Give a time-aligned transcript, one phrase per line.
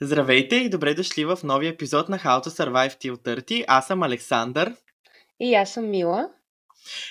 [0.00, 3.64] Здравейте и добре дошли в новия епизод на How to Survive Till 30.
[3.68, 4.74] Аз съм Александър.
[5.40, 6.30] И аз съм Мила.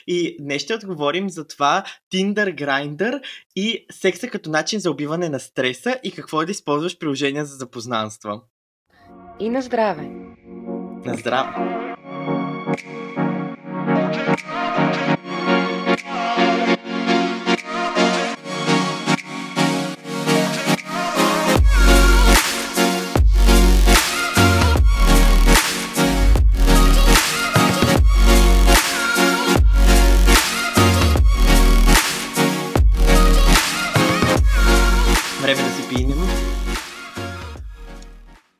[0.07, 3.21] И днес ще отговорим за това Tinder, Grindr
[3.55, 7.55] и секса като начин за убиване на стреса и какво е да използваш приложения за
[7.55, 8.41] запознанства.
[9.39, 10.01] И на здраве!
[11.05, 11.76] На здраве!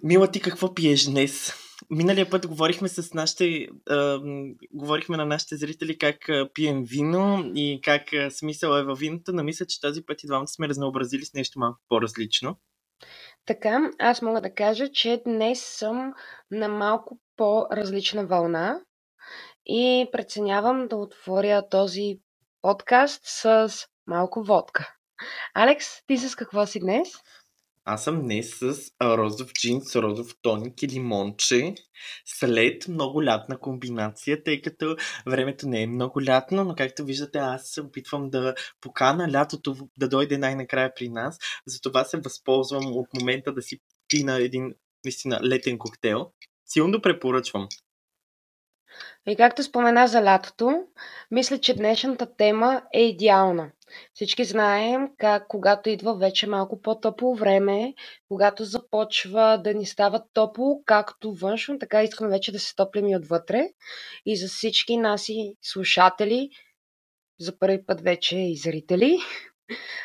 [0.07, 1.53] Мила, ти какво пиеш днес?
[1.89, 4.19] Миналия път говорихме с нашите, а,
[4.73, 6.17] говорихме на нашите зрители как
[6.53, 10.47] пием вино и как смисъл е във виното, но мисля, че този път и двамата
[10.47, 12.57] сме разнообразили с нещо малко по-различно.
[13.45, 16.13] Така, аз мога да кажа, че днес съм
[16.51, 18.81] на малко по-различна вълна
[19.65, 22.19] и преценявам да отворя този
[22.61, 23.71] подкаст с
[24.07, 24.95] малко водка.
[25.53, 27.09] Алекс, ти с какво си днес?
[27.89, 31.75] Аз съм днес с розов джинс, розов тоник и лимонче
[32.25, 37.67] след много лятна комбинация, тъй като времето не е много лятно, но както виждате аз
[37.67, 41.37] се опитвам да покана лятото да дойде най-накрая при нас.
[41.65, 46.31] Затова се възползвам от момента да си пина един наистина летен коктейл.
[46.65, 47.67] Силно препоръчвам.
[49.27, 50.83] И както спомена за лятото,
[51.31, 53.71] мисля, че днешната тема е идеална.
[54.13, 57.93] Всички знаем как когато идва вече малко по-топло време,
[58.27, 63.15] когато започва да ни става топло, както външно, така искаме вече да се топлим и
[63.15, 63.69] отвътре.
[64.25, 66.49] И за всички наси слушатели,
[67.39, 69.17] за първи път вече и зрители,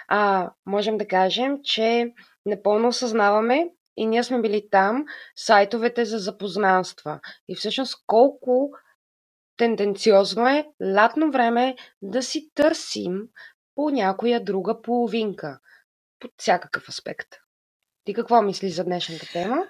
[0.08, 2.12] а, можем да кажем, че
[2.46, 5.04] напълно осъзнаваме и ние сме били там,
[5.36, 7.20] сайтовете за запознанства.
[7.48, 8.70] И всъщност колко
[9.56, 13.20] тенденциозно е лятно време да си търсим
[13.74, 15.60] по някоя друга половинка.
[16.20, 17.28] Под всякакъв аспект.
[18.04, 19.66] Ти какво мислиш за днешната тема?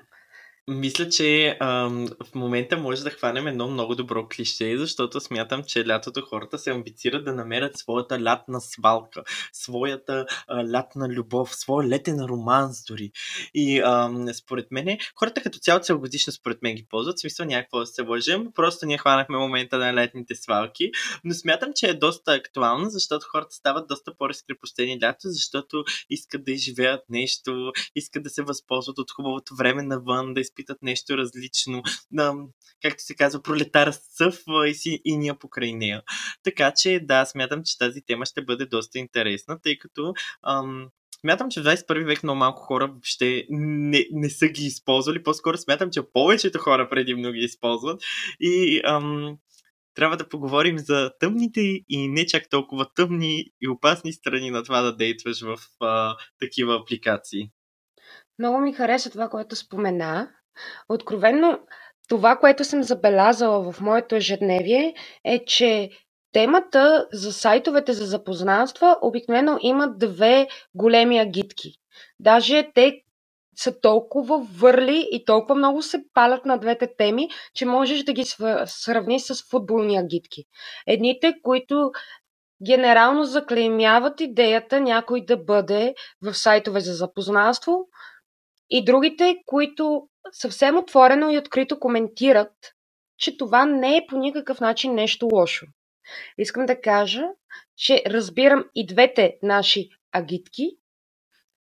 [0.70, 5.86] Мисля, че ам, в момента може да хванем едно много добро клише, защото смятам, че
[5.86, 12.20] лятото хората се амбицират да намерят своята лятна свалка, своята а, лятна любов, своя летен
[12.20, 13.10] романс дори.
[13.54, 17.86] И ам, според мен, хората като цяло целогодишно според мен ги ползват, смисъл някакво да
[17.86, 20.90] се лъжем, просто ние хванахме момента на летните свалки,
[21.24, 26.52] но смятам, че е доста актуално, защото хората стават доста по-разкрепостени лято, защото искат да
[26.52, 32.34] изживеят нещо, искат да се възползват от хубавото време навън, да изпитат нещо различно, да,
[32.82, 36.02] както се казва, пролетар съфва и, си, и ние покрай нея.
[36.42, 40.14] Така че да, смятам, че тази тема ще бъде доста интересна, тъй като
[40.46, 40.88] ам,
[41.20, 45.22] смятам, че в 21 век много малко хора ще не, не са ги използвали.
[45.22, 48.02] По-скоро смятам, че повечето хора предимно ги използват.
[48.40, 49.36] И ам,
[49.94, 54.82] трябва да поговорим за тъмните и не чак толкова тъмни и опасни страни на това
[54.82, 57.50] да дейтваш в а, такива апликации.
[58.38, 60.30] Много ми хареса това, което спомена,
[60.88, 61.58] Откровенно,
[62.08, 65.90] това, което съм забелязала в моето ежедневие, е, че
[66.32, 71.72] темата за сайтовете за запознанства обикновено имат две големи агитки.
[72.20, 73.02] Даже те
[73.56, 78.24] са толкова върли и толкова много се палят на двете теми, че можеш да ги
[78.66, 80.44] сравни с футболни агитки.
[80.86, 81.90] Едните, които
[82.66, 87.86] генерално заклеймяват идеята някой да бъде в сайтове за запознанство,
[88.72, 92.52] и другите, които съвсем отворено и открито коментират,
[93.18, 95.66] че това не е по никакъв начин нещо лошо.
[96.38, 97.22] Искам да кажа,
[97.76, 100.70] че разбирам и двете наши агитки.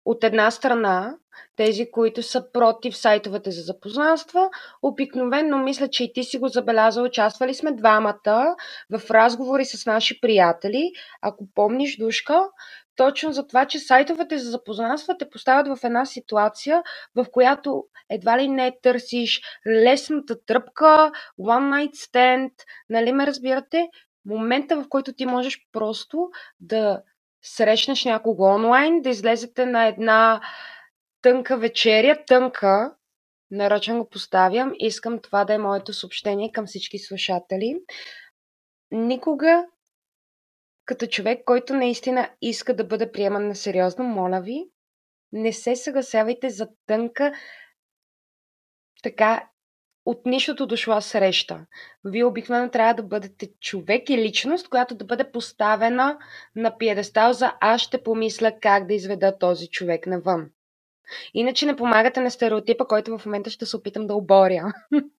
[0.06, 1.16] От една страна,
[1.56, 4.50] тези, които са против сайтовете за запознанства,
[4.82, 8.56] обикновенно мисля, че и ти си го забелязал, участвали сме двамата
[8.90, 10.92] в разговори с наши приятели.
[11.22, 12.46] Ако помниш, Душка,
[13.00, 16.84] точно за това, че сайтовете за запознанства те поставят в една ситуация,
[17.16, 22.52] в която едва ли не търсиш лесната тръпка, one night stand,
[22.90, 23.88] нали ме разбирате?
[24.26, 26.30] Момента, в който ти можеш просто
[26.60, 27.02] да
[27.42, 30.42] срещнеш някого онлайн, да излезете на една
[31.22, 32.96] тънка вечеря, тънка,
[33.52, 37.76] нарочно го поставям, искам това да е моето съобщение към всички слушатели.
[38.92, 39.66] Никога
[40.90, 44.66] като човек, който наистина иска да бъде приеман на сериозно, моля ви,
[45.32, 47.34] не се съгласявайте за тънка
[49.04, 49.50] така
[50.06, 51.66] от нищото дошла среща.
[52.04, 56.18] Вие обикновено трябва да бъдете човек и личност, която да бъде поставена
[56.56, 60.50] на пиедестал за аз ще помисля как да изведа този човек навън.
[61.34, 64.74] Иначе не помагате на стереотипа, който в момента ще се опитам да оборя.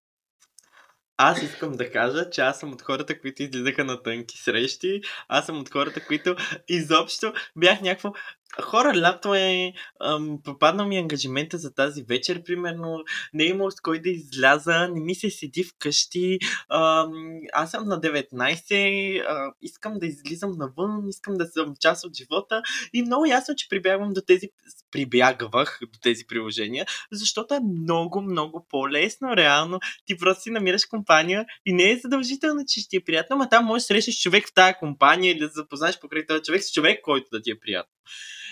[1.23, 5.01] Аз искам да кажа, че аз съм от хората, които излизаха на тънки срещи.
[5.29, 6.37] Аз съм от хората, които
[6.69, 8.13] изобщо бях някакво
[8.63, 13.05] хора, лято е, ам, попаднал ми ангажимента за тази вечер, примерно,
[13.35, 16.39] не е имал с кой да изляза, не ми се седи вкъщи,
[16.69, 22.17] ам, аз съм на 19, а, искам да излизам навън, искам да съм част от
[22.17, 22.63] живота.
[22.93, 24.49] И много ясно, че прибягвам до тези,
[24.91, 31.47] прибягвах до тези приложения, защото е много, много по-лесно, реално, ти просто си намираш компания
[31.67, 34.49] и не е задължително, че ще ти е приятно, но там можеш да срещаш човек
[34.49, 37.61] в тази компания или да запознаеш покрай този човек с човек, който да ти е
[37.61, 38.00] приятно.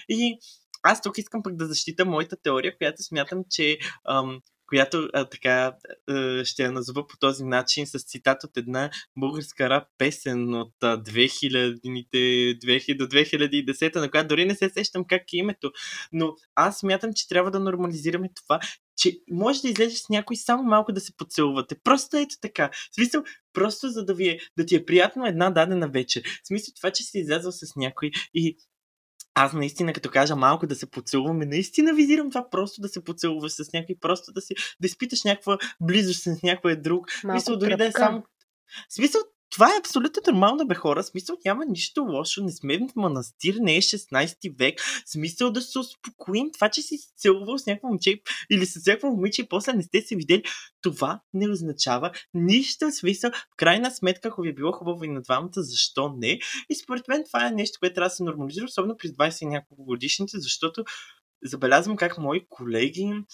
[0.09, 0.39] И
[0.83, 3.79] аз тук искам пък да защита моята теория, която смятам, че
[4.09, 5.73] ам, която а, така
[6.09, 10.75] а, ще я назова по този начин с цитат от една българска рап песен от
[10.83, 12.19] 2000-те
[12.67, 15.73] 2000, до 2010, на която дори не се сещам как е името.
[16.13, 18.61] Но аз смятам, че трябва да нормализираме това,
[18.97, 21.77] че може да излезеш с някой само малко да се поцелувате.
[21.85, 22.71] Просто ето така.
[22.93, 23.23] В смисъл,
[23.53, 26.23] просто за да, ви е, да ти е приятно една дадена вечер.
[26.45, 28.57] В смисъл това, че си излязъл с някой и
[29.39, 33.53] аз наистина, като кажа малко да се поцелуваме, наистина визирам това просто да се поцелуваш
[33.53, 37.07] с някой, просто да си, да изпиташ някаква близост с някой друг.
[37.25, 38.23] Малко Мисъл, дори да е само...
[38.89, 39.21] Смисъл,
[39.59, 41.03] това е абсолютно нормално, бе хора.
[41.03, 42.45] Смисъл няма нищо лошо.
[42.45, 44.81] Не сме в манастир, не е 16 век.
[45.07, 46.51] Смисъл да се успокоим.
[46.53, 48.21] Това, че си целувал с някакво момче
[48.51, 50.43] или с някакво момиче и после не сте се видели,
[50.83, 52.91] това не означава нищо.
[52.91, 56.39] Смисъл, в крайна сметка, ако ви е било хубаво и на двамата, защо не?
[56.71, 59.47] И според мен това е нещо, което трябва да се нормализира, особено през 20 и
[59.47, 60.85] няколко годишните, защото
[61.45, 63.25] забелязвам как мои колеги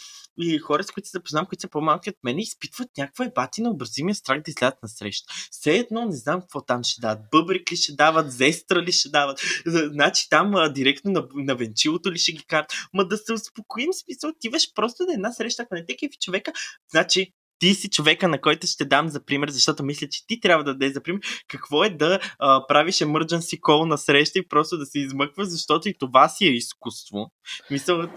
[0.41, 3.71] и хора, с които се запознавам, които са по-малки от мен, изпитват някаква ебати на
[3.71, 5.33] образимия страх да излязат на среща.
[5.51, 7.25] Все едно не знам какво там ще дадат.
[7.31, 9.41] Бъбрик ли ще дават, зестра ли ще дават.
[9.67, 12.73] Значи там а, директно на, на венчилото ли ще ги карат.
[12.93, 16.53] Ма да се успокоим, смисъл, отиваш просто на една среща, ако не те човека,
[16.91, 17.33] значи
[17.65, 20.73] ти си човека, на който ще дам за пример, защото мисля, че ти трябва да
[20.73, 24.87] дадеш за пример какво е да а, правиш emergency call на среща и просто да
[24.87, 27.31] се измъква, защото и това си е изкуство.
[27.71, 28.11] Мисля,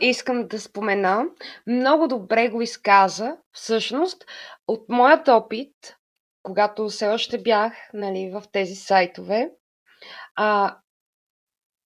[0.00, 1.24] Искам да спомена,
[1.66, 4.24] много добре го изказа, всъщност,
[4.68, 5.72] от моят опит,
[6.42, 9.50] когато все още бях нали, в тези сайтове,
[10.34, 10.76] а,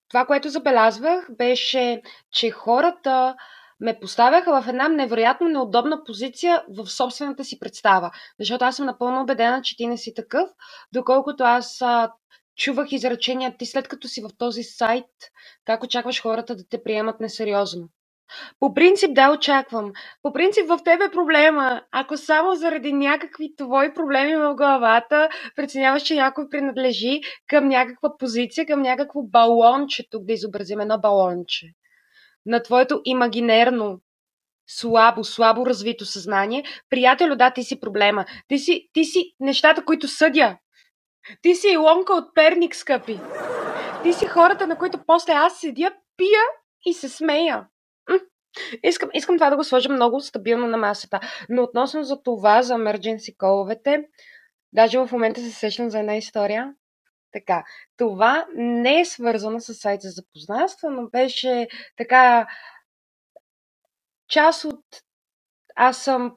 [0.09, 3.37] това, което забелязвах, беше, че хората
[3.83, 8.11] ме поставяха в една невероятно неудобна позиция в собствената си представа.
[8.41, 10.51] Защото аз съм напълно убедена, че ти не си такъв,
[10.93, 12.13] доколкото аз а,
[12.57, 15.11] чувах изречения ти след като си в този сайт,
[15.65, 17.89] как очакваш хората да те приемат несериозно.
[18.61, 19.93] По принцип, да, очаквам.
[20.23, 21.83] По принцип, в тебе е проблема.
[21.91, 28.67] Ако само заради някакви твои проблеми в главата преценяваш, че някой принадлежи към някаква позиция,
[28.67, 31.67] към някакво балонче, тук да изобразим едно балонче
[32.47, 34.01] на твоето имагинерно
[34.67, 38.25] слабо, слабо развито съзнание, приятелю, да, ти си проблема.
[38.49, 40.59] Ти си, ти си нещата, които съдя.
[41.43, 43.21] Ти си Илонка от Перник, скъпи.
[44.03, 46.43] Ти си хората, на които после аз седя, пия
[46.87, 47.67] и се смея.
[48.83, 51.21] Искам, искам това да го сложа много стабилно на масата.
[51.49, 54.05] Но относно за това, за emergency call
[54.73, 56.75] даже в момента се сещам за една история.
[57.33, 57.65] Така,
[57.97, 62.49] това не е свързано с сайта за запознанство, но беше така
[64.29, 64.85] част от...
[65.77, 66.37] Аз съм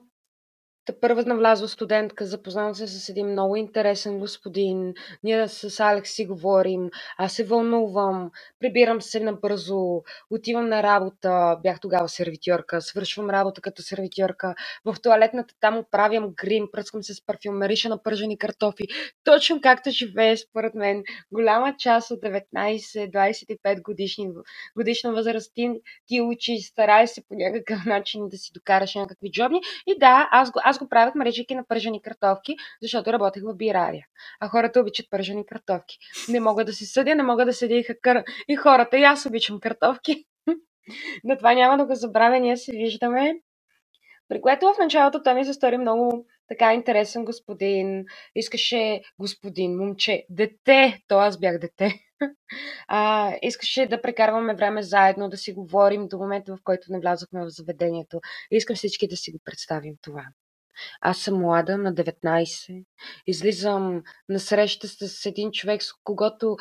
[0.94, 4.94] първа навлязла студентка, запознавам се с един много интересен господин.
[5.24, 11.80] Ние с Алекс си говорим, аз се вълнувам, прибирам се набързо, отивам на работа, бях
[11.80, 14.56] тогава сервитьорка, свършвам работа като сервитьорка.
[14.86, 18.88] В туалетната там оправям грим, пръскам се с парфюм, мериша на пържени картофи.
[19.24, 24.30] Точно както живее, според мен, голяма част от 19-25 годишни,
[24.78, 25.70] годишна възраст ти,
[26.08, 29.62] ти учи, старай се по някакъв начин да си докараш някакви джобни.
[29.88, 34.06] И да, аз аз аз го правех мрежики на пържени картофки, защото работех в бирария.
[34.40, 35.98] А хората обичат пържени картофки.
[36.30, 38.24] Не мога да си съдя, не мога да седя и хакър.
[38.48, 40.26] И хората, и аз обичам картофки.
[41.24, 43.34] Но това няма да го забравя, ние се виждаме.
[44.30, 48.06] При което в началото той ми се стори много така интересен господин.
[48.36, 51.00] Искаше господин, момче, дете.
[51.08, 51.94] То аз бях дете.
[52.88, 57.46] А, искаше да прекарваме време заедно, да си говорим до момента, в който не влязохме
[57.46, 58.22] в заведението.
[58.52, 60.26] Искам всички да си го представим това.
[61.02, 62.86] Аз съм млада, на 19.
[63.28, 66.58] Излизам на среща с един човек, с когото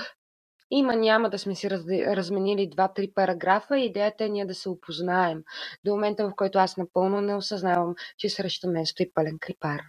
[0.71, 3.79] има, няма да сме си раз, разменили два-три параграфа.
[3.79, 5.43] Идеята е ние да се опознаем.
[5.85, 9.81] До момента, в който аз напълно не осъзнавам, че срещу мен стои пълен крипар.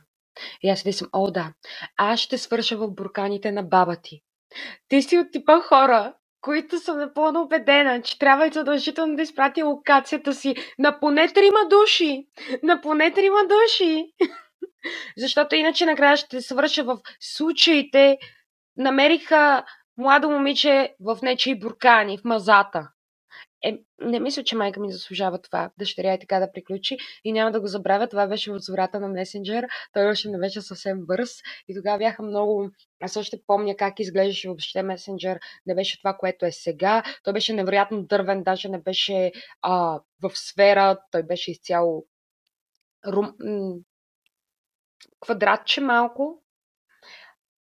[0.63, 1.53] И аз съм, о да,
[1.97, 4.21] аз ще свърша в бурканите на баба ти.
[4.87, 6.13] Ти си от типа хора,
[6.45, 11.59] които съм напълно убедена, че трябва и задължително да изпрати локацията си на поне трима
[11.69, 12.27] души.
[12.63, 14.05] На поне трима души.
[15.17, 18.17] Защото иначе накрая ще свърша в случаите.
[18.77, 19.63] Намериха
[19.97, 22.89] младо момиче в нечи буркани, в мазата.
[23.65, 26.97] Е, не мисля, че майка ми заслужава това, дъщеря и така да приключи.
[27.23, 28.59] И няма да го забравя, това беше в
[28.93, 29.65] на месенджер.
[29.93, 31.29] Той още не беше съвсем бърз.
[31.67, 32.69] И тогава бяха много...
[33.01, 35.39] Аз още помня как изглеждаше въобще месенджер.
[35.65, 37.03] Не беше това, което е сега.
[37.23, 39.31] Той беше невероятно дървен, даже не беше
[39.61, 40.99] а, в сфера.
[41.11, 42.05] Той беше изцяло
[43.07, 43.33] рум...
[45.19, 46.43] квадратче малко,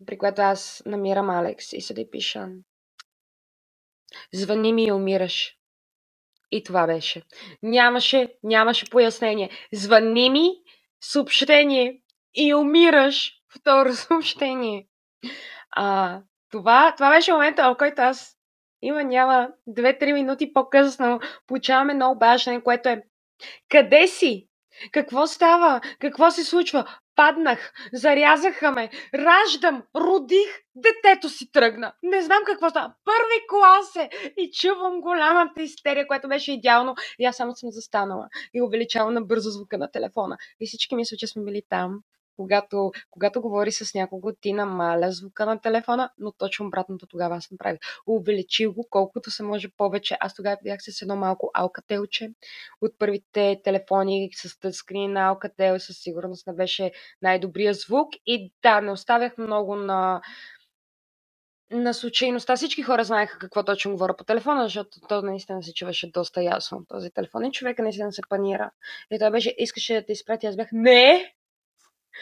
[0.07, 2.49] при което аз намирам Алекс и се да пиша.
[4.33, 5.59] Звъни ми и умираш.
[6.55, 7.23] И това беше.
[7.63, 9.51] Нямаше, нямаше пояснение.
[9.73, 10.51] Звъни ми,
[11.01, 12.01] съобщение
[12.35, 13.33] и умираш.
[13.59, 14.87] Второ съобщение.
[15.71, 16.21] А,
[16.51, 18.37] това, това беше момента, в който аз
[18.83, 23.03] има, няма, 2-3 минути по-късно получаваме едно обаждане, което е
[23.69, 24.49] Къде си?
[24.93, 25.81] Какво става?
[25.99, 26.85] Какво се случва?
[27.17, 31.93] Паднах, зарязаха ме, раждам, родих, детето си тръгна.
[32.03, 32.95] Не знам какво става.
[33.05, 36.95] Първи клас е и чувам голямата истерия, което беше идеално.
[37.19, 40.37] И аз само съм застанала и увеличавам на бързо звука на телефона.
[40.61, 42.01] И всички мислят, че сме били там
[42.37, 47.51] когато, когато говори с някого, ти намаля звука на телефона, но точно обратното тогава аз
[47.51, 47.81] направих.
[48.07, 50.17] Увеличи го колкото се може повече.
[50.21, 52.31] Аз тогава бях с едно малко алкателче
[52.81, 55.79] от първите телефони с тъчскрин на алкател.
[55.79, 58.09] Със сигурност не беше най-добрия звук.
[58.27, 60.21] И да, не оставях много на
[61.71, 62.57] на случайността.
[62.57, 66.85] Всички хора знаеха какво точно говоря по телефона, защото то наистина се чуваше доста ясно
[66.89, 67.45] този телефон.
[67.45, 68.71] И човека наистина се панира.
[69.11, 70.47] И той беше, искаше да те изпрати.
[70.47, 71.35] Аз бях, не,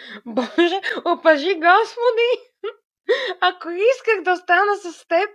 [0.26, 2.30] Боже, опажи Господи!
[3.40, 5.30] Ако исках да остана с теб,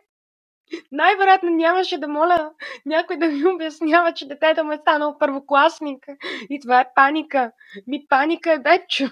[0.91, 2.51] най-вероятно нямаше да моля
[2.87, 6.07] някой да ми обяснява, че детето му е станал първокласник.
[6.51, 7.51] И това е паника.
[7.87, 9.05] Ми паника е бечо.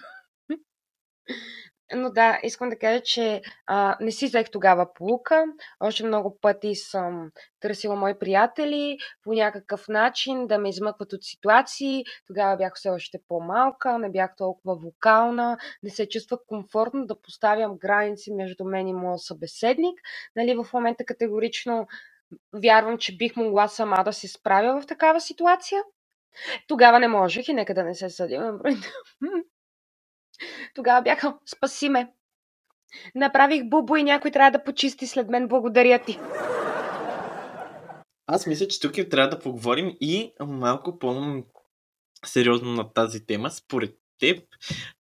[1.94, 5.46] Но да, искам да кажа, че а, не си взех тогава полука.
[5.80, 12.04] Още много пъти съм търсила мои приятели по някакъв начин да ме измъкват от ситуации.
[12.28, 17.78] Тогава бях все още по-малка, не бях толкова вокална, не се чувствах комфортно да поставям
[17.78, 20.00] граници между мен и моят събеседник.
[20.36, 21.88] Нали, в момента категорично
[22.54, 25.84] вярвам, че бих могла сама да се справя в такава ситуация.
[26.68, 28.60] Тогава не можех и нека да не се съдим.
[30.76, 32.12] Тогава бяха, спаси ме.
[33.16, 35.48] Направих бубо и някой трябва да почисти след мен.
[35.48, 36.20] Благодаря ти.
[38.28, 43.52] Аз мисля, че тук трябва да поговорим и малко по-сериозно на тази тема.
[43.52, 44.44] Според теб,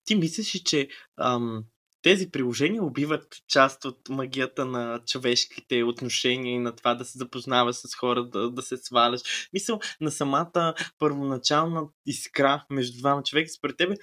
[0.06, 0.88] ти мислиш, че
[1.22, 1.63] ам,
[2.01, 7.74] тези приложения убиват част от магията на човешките отношения и на това да се запознава
[7.74, 9.50] с хора, да, да се сваляш.
[9.54, 13.50] Мисъл на самата първоначална искра между двама човека.
[13.50, 13.96] Според тебе,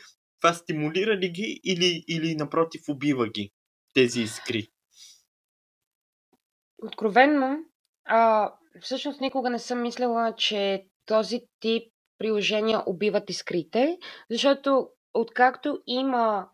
[0.42, 3.50] това стимулира ли ги или, или напротив убива ги
[3.94, 4.68] тези искри?
[6.82, 7.58] Откровенно,
[8.04, 13.98] а, всъщност никога не съм мислила, че този тип приложения убиват искрите,
[14.30, 16.48] защото откакто има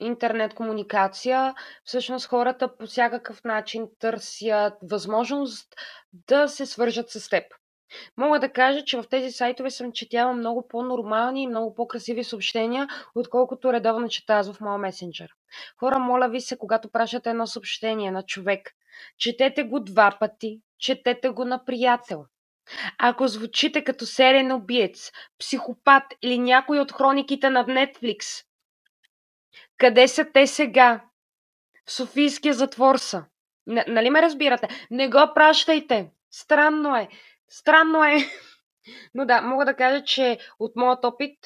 [0.00, 1.54] интернет комуникация,
[1.84, 5.74] всъщност хората по всякакъв начин търсят възможност
[6.12, 7.44] да се свържат с теб.
[8.16, 12.88] Мога да кажа, че в тези сайтове съм четяла много по-нормални и много по-красиви съобщения,
[13.14, 15.30] отколкото редовно чета аз в моя месенджер.
[15.80, 18.70] Хора, моля ви се, когато пращате едно съобщение на човек,
[19.18, 22.24] четете го два пъти, четете го на приятел.
[22.98, 28.44] Ако звучите като серен убиец, психопат или някой от хрониките на Netflix,
[29.78, 31.04] къде са те сега?
[31.86, 33.24] В Софийския затвор са.
[33.66, 34.68] Н- нали ме разбирате?
[34.90, 36.10] Не го пращайте.
[36.30, 37.08] Странно е.
[37.48, 38.16] Странно е.
[39.14, 41.38] Но да, мога да кажа, че от моят опит,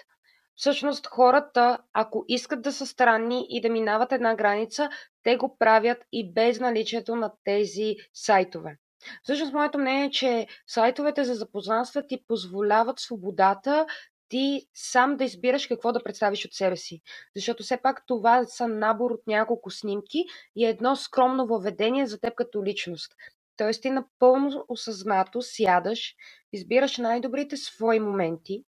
[0.56, 4.90] всъщност хората, ако искат да са странни и да минават една граница,
[5.22, 8.76] те го правят и без наличието на тези сайтове.
[9.22, 13.86] Всъщност, моето мнение е, че сайтовете за запознанства ти позволяват свободата
[14.30, 17.00] ти сам да избираш какво да представиш от себе си.
[17.36, 20.24] Защото все пак това са набор от няколко снимки
[20.56, 23.14] и едно скромно въведение за теб като личност.
[23.60, 26.14] Тоест ти напълно осъзнато сядаш,
[26.52, 28.64] избираш най-добрите свои моменти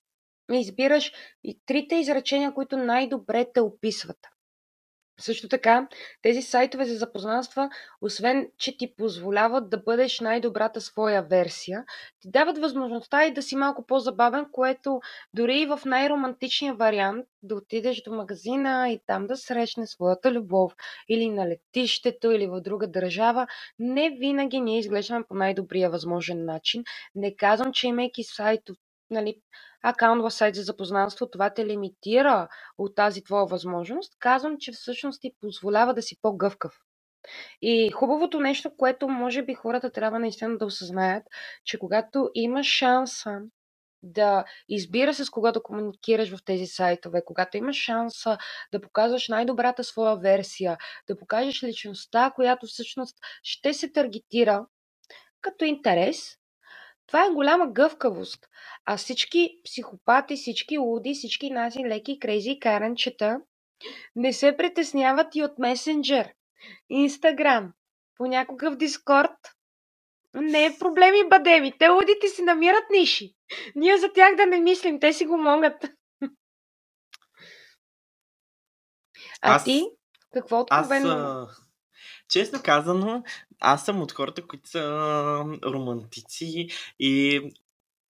[0.52, 1.12] и избираш
[1.44, 4.18] и трите изречения, които най-добре те описват.
[5.20, 5.88] Също така,
[6.22, 7.70] тези сайтове за запознанства,
[8.00, 11.84] освен че ти позволяват да бъдеш най-добрата своя версия,
[12.20, 15.00] ти дават възможността и да си малко по-забавен, което
[15.34, 20.72] дори и в най-романтичния вариант да отидеш до магазина и там да срещне своята любов
[21.08, 23.46] или на летището или в друга държава,
[23.78, 26.84] не винаги ние изглеждаме по най-добрия възможен начин.
[27.14, 28.60] Не казвам, че имайки сайт
[29.10, 29.36] нали,
[29.88, 34.12] акаунт в сайт за запознанство, това те лимитира от тази твоя възможност.
[34.18, 36.74] Казвам, че всъщност ти позволява да си по-гъвкав.
[37.62, 41.22] И хубавото нещо, което може би хората трябва наистина да осъзнаят,
[41.64, 43.40] че когато имаш шанса
[44.02, 48.38] да избира с кого да комуникираш в тези сайтове, когато имаш шанса
[48.72, 50.78] да показваш най-добрата своя версия,
[51.08, 54.66] да покажеш личността, която всъщност ще се таргетира
[55.40, 56.36] като интерес,
[57.06, 58.46] това е голяма гъвкавост.
[58.84, 63.40] А всички психопати, всички луди, всички наси леки, крейзи каранчета
[64.16, 66.34] не се притесняват и от месенджер,
[66.90, 67.72] инстаграм,
[68.16, 69.36] понякога в дискорд.
[70.34, 71.78] Не е проблеми, бадеми.
[71.78, 73.34] Те лудите си намират ниши.
[73.74, 75.84] Ние за тях да не мислим, те си го могат.
[79.42, 79.86] А аз, ти?
[80.32, 81.10] Какво откровено?
[81.10, 81.65] Аз,
[82.28, 83.22] честно казано,
[83.60, 86.68] аз съм от хората, които са романтици
[86.98, 87.40] и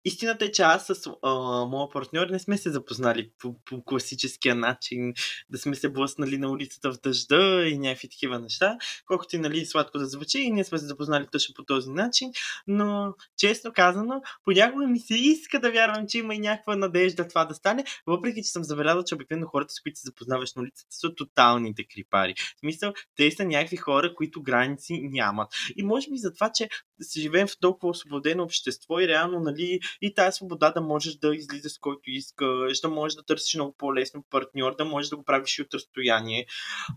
[0.06, 1.30] Истината е, че аз с а,
[1.64, 5.14] моя партньор не сме се запознали по, по класическия начин,
[5.50, 9.66] да сме се блъснали на улицата в дъжда и някакви такива неща, колкото и нали,
[9.66, 12.32] сладко да звучи и ние сме се запознали точно по този начин,
[12.66, 17.44] но честно казано, понякога ми се иска да вярвам, че има и някаква надежда това
[17.44, 20.88] да стане, въпреки че съм забелязал, че обикновено хората, с които се запознаваш на улицата,
[20.90, 22.34] са тоталните крипари.
[22.56, 25.48] В смисъл, те са някакви хора, които граници нямат.
[25.76, 26.68] И може би за това, че
[27.00, 31.35] се живеем в толкова освободено общество и реално, нали, и тази свобода да можеш да
[31.35, 35.25] излизаш с който искаш, да можеш да търсиш много по-лесно партньор, да можеш да го
[35.25, 36.47] правиш и от разстояние.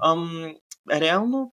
[0.04, 0.56] Ам,
[0.92, 1.54] реално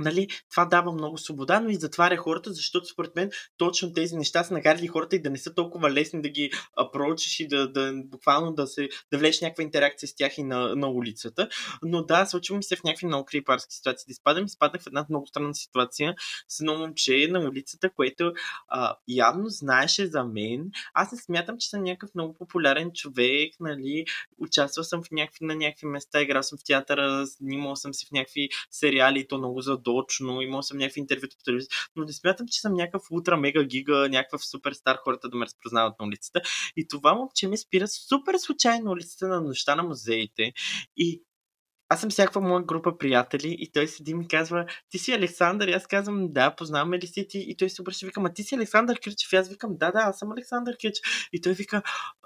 [0.00, 4.44] нали, това дава много свобода, но и затваря хората, защото според мен точно тези неща
[4.44, 6.50] са накарали хората и да не са толкова лесни да ги
[6.92, 10.76] прочиш и да, да буквално да се да влезеш някаква интеракция с тях и на,
[10.76, 11.48] на улицата.
[11.82, 14.44] Но да, случва ми се в някакви много крипарски ситуации да изпадам.
[14.44, 16.14] Изпаднах в една много странна ситуация
[16.48, 18.32] с едно момче на улицата, което
[18.68, 20.70] а, явно знаеше за мен.
[20.94, 24.04] Аз не смятам, че съм някакъв много популярен човек, нали,
[24.38, 28.12] участвал съм в някакви, на някакви места, играл съм в театъра, снимал съм си в
[28.12, 32.12] някакви сериали и то много за точно, имал съм някакви интервюта по телевизия, но не
[32.12, 36.40] смятам, че съм някакъв ултра мега гига, някакъв суперстар хората да ме разпознават на улицата.
[36.76, 40.52] И това момче ми спира супер случайно улицата на нощта на музеите
[40.96, 41.22] и
[41.88, 45.72] аз съм всякаква моя група приятели и той седи ми казва, ти си Александър, и
[45.72, 47.38] аз казвам, да, познаваме ли си ти?
[47.38, 49.32] И той се обръща вика, а ти си Александър Кирчев?
[49.32, 51.04] И аз викам, да, да, аз съм Александър Кирчев.
[51.32, 51.82] И той вика,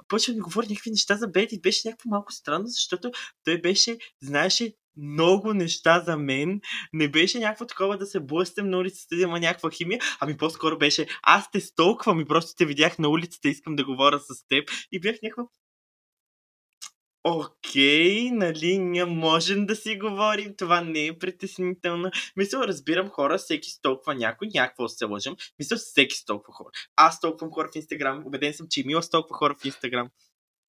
[0.09, 1.61] почва да ми говори някакви неща за Бети.
[1.61, 3.11] Беше някакво малко странно, защото
[3.45, 6.61] той беше, знаеше много неща за мен.
[6.93, 10.79] Не беше някакво такова да се блъстем на улицата, да има някаква химия, ами по-скоро
[10.79, 14.71] беше аз те столквам и просто те видях на улицата, искам да говоря с теб.
[14.93, 15.45] И бях някаква
[17.25, 22.11] Окей, нали, ние можем да си говорим, това не е притеснително.
[22.37, 25.37] Мисля, разбирам хора, всеки столква някой, някакво се лъжам.
[25.59, 26.71] Мисля, всеки столква хора.
[26.97, 30.09] Аз столквам хора в Инстаграм, убеден съм, че и Мила столква хора в Инстаграм.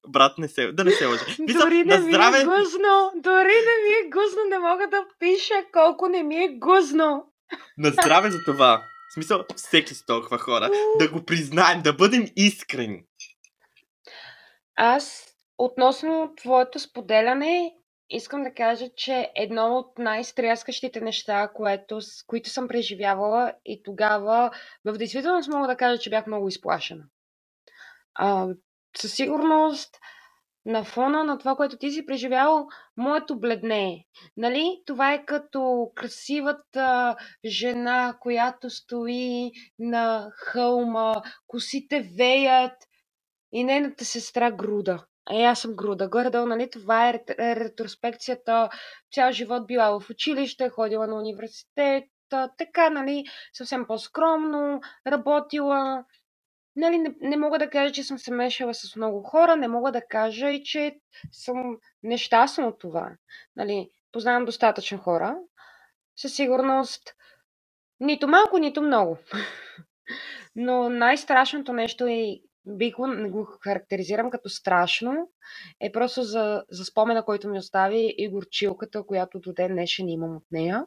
[0.08, 1.24] Брат, не се, да не се лъжа.
[1.38, 2.38] Мисля, дори не здраве...
[2.38, 6.36] ми е гузно, дори не ми е гузно, не мога да пиша колко не ми
[6.44, 7.24] е гузно.
[7.78, 8.82] На здраве за това.
[9.10, 10.70] В смисъл, всеки столква хора.
[10.98, 13.02] Да го признаем, да бъдем искрени.
[14.76, 15.32] Аз
[15.64, 17.74] Относно твоето споделяне,
[18.10, 24.50] искам да кажа, че едно от най-стряскащите неща, което, които съм преживявала и тогава
[24.84, 27.04] в действителност мога да кажа, че бях много изплашена.
[28.14, 28.48] А,
[28.96, 29.98] със сигурност
[30.66, 34.04] на фона на това, което ти си преживял, моето бледне.
[34.36, 34.82] Нали?
[34.86, 42.76] Това е като красивата жена, която стои на хълма, косите веят
[43.52, 45.04] и нейната сестра Груда.
[45.30, 46.08] Е, аз съм груда.
[46.08, 48.68] Горе-долу, нали, това е ретроспекцията.
[49.12, 52.04] Цял живот била в училище, ходила на университет,
[52.58, 56.04] така, нали, съвсем по-скромно, работила.
[56.76, 59.92] Нали, не, не мога да кажа, че съм се мешала с много хора, не мога
[59.92, 60.96] да кажа и, че
[61.32, 63.10] съм нещастна от това.
[63.56, 65.36] Нали, познавам достатъчно хора.
[66.16, 67.14] Със сигурност
[68.00, 69.18] нито малко, нито много.
[70.54, 75.30] Но най-страшното нещо е бих го, го характеризирам като страшно,
[75.80, 80.36] е просто за, за спомена, който ми остави и горчилката, която до ден днешен имам
[80.36, 80.86] от нея.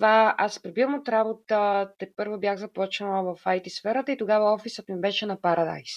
[0.00, 4.88] Това аз прибирам от работа, те първо бях започнала в IT сферата и тогава офисът
[4.88, 5.92] ми беше на Парадайс.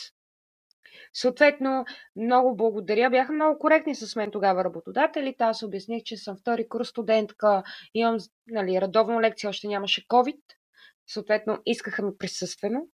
[1.14, 1.86] Съответно,
[2.16, 3.10] много благодаря.
[3.10, 5.44] Бяха много коректни с мен тогава работодателите.
[5.44, 7.64] Аз обясних, че съм втори курс студентка,
[7.94, 10.40] имам нали, редовно лекция, още нямаше COVID.
[11.08, 12.88] Съответно, искаха ми присъствено.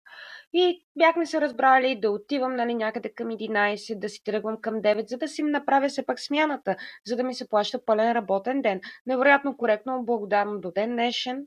[0.53, 5.09] И бяхме се разбрали да отивам нали, някъде към 11, да си тръгвам към 9,
[5.09, 8.81] за да си направя все пак смяната, за да ми се плаща пълен работен ден.
[9.05, 11.45] Невероятно коректно, благодарно до ден днешен.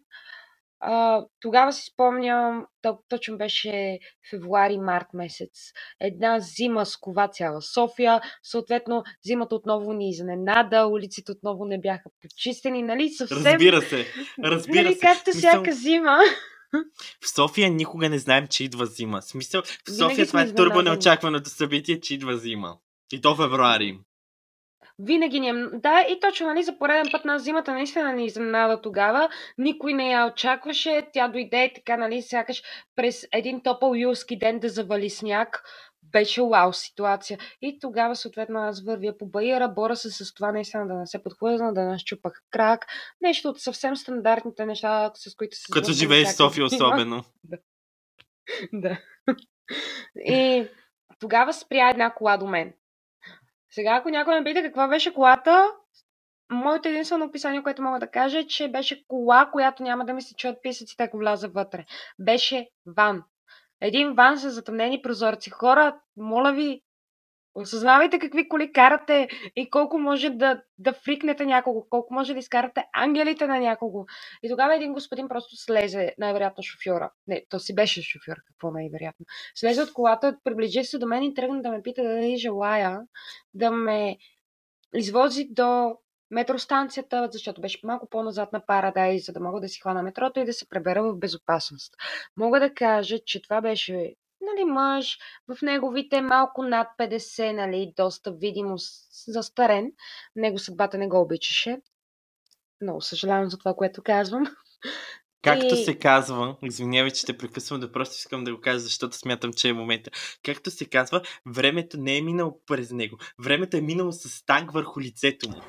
[0.80, 2.66] А, тогава си спомням,
[3.08, 3.98] точно беше
[4.30, 5.72] февруари-март месец.
[6.00, 8.20] Една зима скова цяла София.
[8.42, 13.08] Съответно, зимата отново ни изненада, улиците отново не бяха почистени, нали?
[13.08, 13.44] Съвсем...
[13.44, 14.06] Разбира се,
[14.44, 15.00] разбира нали, се.
[15.00, 16.18] Както всяка зима.
[17.20, 19.20] В София никога не знаем, че идва зима.
[19.20, 22.76] В смисъл, в Винаги София това сме е турбо неочакваното събитие, че идва зима.
[23.12, 23.98] И то февруари.
[25.02, 25.52] Винаги ни е...
[25.72, 29.28] Да, и точно, нали, за пореден път на зимата наистина ни изненада тогава.
[29.58, 31.08] Никой не я очакваше.
[31.12, 32.62] Тя дойде така, нали, сякаш
[32.96, 35.62] през един топъл юлски ден да завали сняг.
[36.02, 37.38] Беше вау ситуация.
[37.62, 41.22] И тогава, съответно, аз вървя по баира, бора се с това наистина да не се
[41.22, 42.86] подхлъзна, да не щупах крак.
[43.20, 47.24] Нещо от съвсем стандартните неща, с които се Като живееш в София особено.
[48.72, 48.98] Да.
[50.16, 50.68] И
[51.20, 52.72] тогава спря една кола до мен.
[53.70, 55.70] Сега, ако някой ме пита каква беше колата,
[56.50, 60.22] моето единствено описание, което мога да кажа, е, че беше кола, която няма да ми
[60.22, 61.85] се чуят писъците, ако вляза вътре.
[62.18, 63.22] Беше ван.
[63.80, 65.50] Един ван с затъмнени прозорци.
[65.50, 66.83] Хора, моля ви,
[67.54, 72.84] осъзнавайте какви коли карате и колко може да, да фрикнете някого, колко може да изкарате
[72.92, 74.06] ангелите на някого.
[74.42, 77.10] И тогава един господин просто слезе, най-вероятно шофьора.
[77.26, 79.26] Не, то си беше шофьор, какво най-вероятно.
[79.54, 83.00] Слезе от колата, приближи се до мен и тръгна да ме пита дали желая
[83.54, 84.16] да ме
[84.94, 85.96] извози до
[86.30, 90.44] метростанцията, защото беше малко по-назад на Парадай, за да мога да си хвана метрото и
[90.44, 91.94] да се пребера в безопасност.
[92.36, 94.14] Мога да кажа, че това беше
[94.54, 98.74] нали, мъж в неговите малко над 50, нали, доста видимо
[99.28, 99.92] застарен.
[100.36, 101.78] Него съдбата не го обичаше.
[102.82, 104.44] Много съжалявам за това, което казвам.
[105.42, 109.16] Както И- се казва, извинявай, че те прекъсвам, да просто искам да го кажа, защото
[109.16, 110.10] смятам, че е момента.
[110.44, 113.16] Както се казва, времето не е минало през него.
[113.44, 115.60] Времето е минало с танк върху лицето му.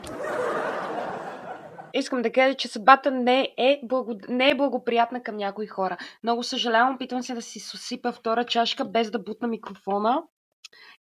[1.94, 4.16] Искам да кажа, че съдбата не е, благо...
[4.30, 5.98] не е благоприятна към някои хора.
[6.24, 10.24] Много съжалявам, опитвам се да си сосипа втора чашка без да бутна микрофона.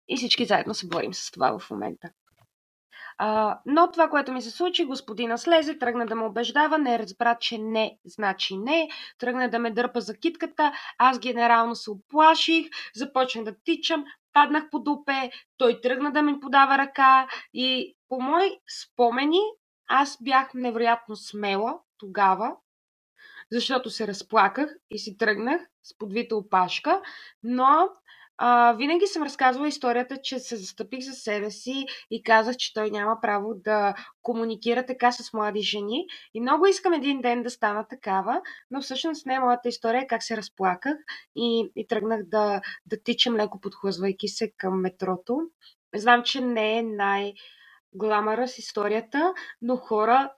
[0.09, 2.09] И всички заедно се борим с това в момента.
[3.19, 7.37] А, но това, което ми се случи, господина слезе, тръгна да ме убеждава, не разбра,
[7.41, 13.45] че не значи не, тръгна да ме дърпа за китката, аз генерално се оплаших, започнах
[13.45, 18.51] да тичам, паднах по дупе, той тръгна да ми подава ръка и по мои
[18.83, 19.41] спомени
[19.89, 22.57] аз бях невероятно смела тогава,
[23.53, 27.03] защото се разплаках и си тръгнах с подвита опашка,
[27.43, 27.89] но
[28.41, 32.91] а, винаги съм разказвала историята, че се застъпих за себе си и казах, че той
[32.91, 36.07] няма право да комуникира така с млади жени.
[36.35, 40.23] И много искам един ден да стана такава, но всъщност не е моята история, как
[40.23, 40.97] се разплаках
[41.37, 45.41] и, и тръгнах да, да тичам леко подхлъзвайки се към метрото.
[45.95, 47.33] Знам, че не е най-
[47.95, 50.33] гламъра с историята, но хора,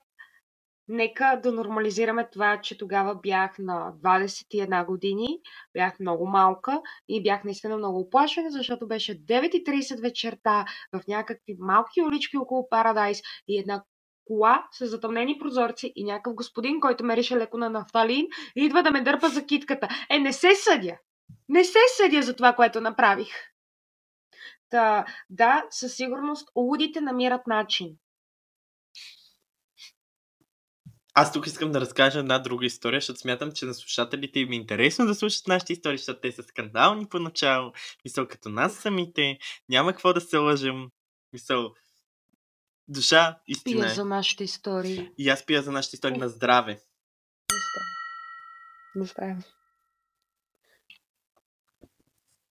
[0.88, 5.40] нека да нормализираме това, че тогава бях на 21 години,
[5.74, 12.02] бях много малка и бях наистина много оплашена, защото беше 9.30 вечерта в някакви малки
[12.02, 13.82] улички около Парадайс и една
[14.26, 19.00] кола с затъмнени прозорци и някакъв господин, който мерише леко на нафталин, идва да ме
[19.00, 19.88] дърпа за китката.
[20.10, 20.96] Е, не се съдя!
[21.48, 23.28] Не се съдя за това, което направих.
[24.70, 27.96] Та, да, със сигурност лудите намират начин.
[31.14, 34.56] Аз тук искам да разкажа една друга история, защото смятам, че на слушателите им е
[34.56, 37.72] интересно да слушат нашите истории, защото те са скандални поначало.
[38.04, 40.88] Мисъл, като нас самите, няма какво да се лъжем.
[41.32, 41.74] Мисъл,
[42.88, 43.94] душа, истина Пия е.
[43.94, 45.10] за нашите истории.
[45.18, 46.80] И аз пия за нашите истории на здраве.
[48.94, 49.42] Не става.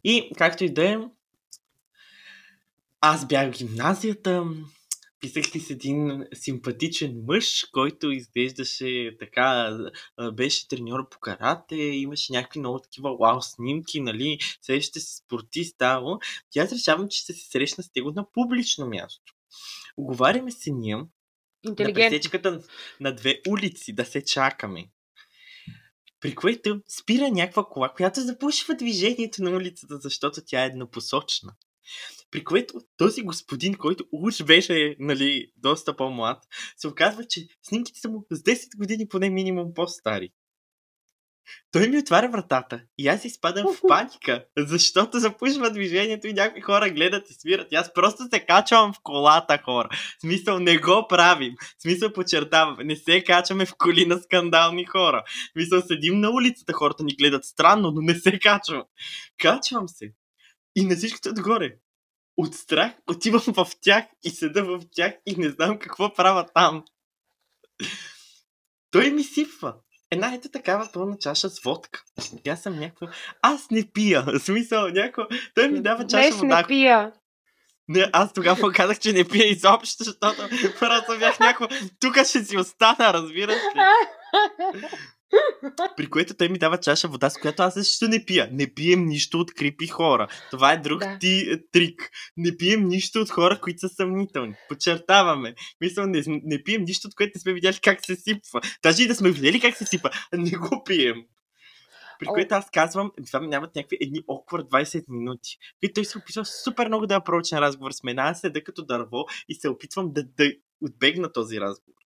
[0.03, 0.97] И, както и да е,
[3.01, 4.43] аз бях в гимназията,
[5.19, 9.77] писах ли с един симпатичен мъж, който изглеждаше така,
[10.33, 16.19] беше треньор по карате, имаше някакви много такива вау снимки, нали, срещате се спортист, ало.
[16.55, 19.33] И аз решавам, че ще се срещна с него на публично място.
[19.97, 20.97] Оговаряме се ние
[21.63, 22.62] на пресечката
[22.99, 24.89] на две улици да се чакаме.
[26.19, 31.55] При което спира някаква кола, която запушва движението на улицата, защото тя е еднопосочна.
[32.32, 36.44] При което този господин, който уж беше нали, доста по-млад,
[36.78, 40.30] се оказва, че снимките са му с 10 години поне минимум по-стари.
[41.72, 46.89] той ми отваря вратата и аз изпадам в паника, защото запушва движението и някакви хора
[46.89, 47.72] гледат и свират.
[47.72, 49.89] И аз просто се качвам в колата, хора.
[49.92, 51.54] В смисъл, не го правим.
[51.78, 55.24] В смисъл, подчертавам, не се качваме в коли на скандални хора.
[55.26, 58.84] В смисъл, седим на улицата, хората ни гледат странно, но не се качвам.
[59.38, 60.13] Качвам се.
[60.76, 61.76] И на всичкото отгоре.
[62.39, 66.84] От страх отивам в тях и седа в тях и не знам какво правя там.
[68.91, 69.75] Той ми сипва
[70.12, 72.04] една ето такава пълна чаша с водка.
[72.47, 73.08] Аз съм някаква...
[73.41, 74.21] Аз не пия.
[74.21, 75.28] В смисъл, някаква...
[75.56, 76.58] Той ми дава чаша Днес вода.
[76.62, 77.13] не пия.
[77.88, 80.47] Не, аз тогава казах, че не пия изобщо, защото
[80.80, 81.67] просто бях някаква...
[81.99, 83.80] Тук ще си остана, разбираш ли?
[85.98, 88.50] При което той ми дава чаша вода, с която аз също не пия.
[88.52, 90.28] Не пием нищо от крипи хора.
[90.52, 91.18] Това е друг Да.
[91.20, 92.10] ти е, трик.
[92.38, 94.54] Не пием нищо от хора, които са съмнителни.
[94.70, 95.56] Подчертаваме.
[95.82, 98.62] Мисля, не, не пием нищо, от което не сме видяли как се сипва.
[98.84, 101.24] Даже и да сме видели как се сипа, не го пием.
[102.20, 105.58] При което аз казвам, това ми нямат някакви едни оквар 20 минути.
[105.82, 108.20] И той се опитва супер много да е проучен разговор с мен.
[108.20, 111.98] Аз седа като дърво и се опитвам да, да отбегна този разговор.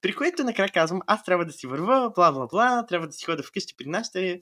[0.00, 3.24] При което накрая казвам, аз трябва да си върва, бла, бла, бла, трябва да си
[3.24, 4.40] ходя вкъщи при нашите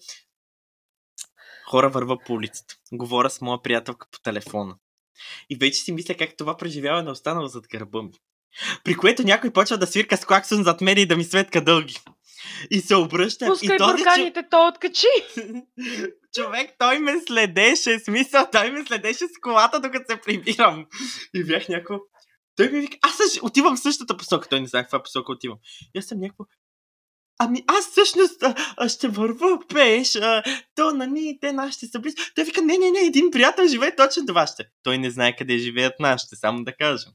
[1.70, 2.74] хора върва по улицата.
[2.92, 4.76] Говоря с моя приятелка по телефона.
[5.50, 8.12] И вече си мисля как това преживяване е останало зад гърба ми.
[8.84, 11.98] При което някой почва да свирка с клаксон зад мен и да ми светка дълги.
[12.70, 13.46] И се обръща.
[13.46, 15.06] Пускай и този чу- бурканите, то откачи.
[16.34, 20.86] човек, той ме следеше, смисъл, той ме следеше с колата, докато се прибирам.
[21.34, 21.98] И бях някакво...
[22.60, 24.48] Той ми вика, аз също отивам в същата посока.
[24.48, 25.58] Той не знае каква посока отивам.
[25.94, 26.44] И аз съм някакво...
[27.38, 30.42] Ами аз всъщност а, а, ще върва пеш, а,
[30.74, 32.16] то на ни, те нашите са близо.
[32.34, 34.64] Той вика, не, не, не, един приятел живее точно до вашите.
[34.82, 37.12] Той не знае къде живеят нашите, само да кажем.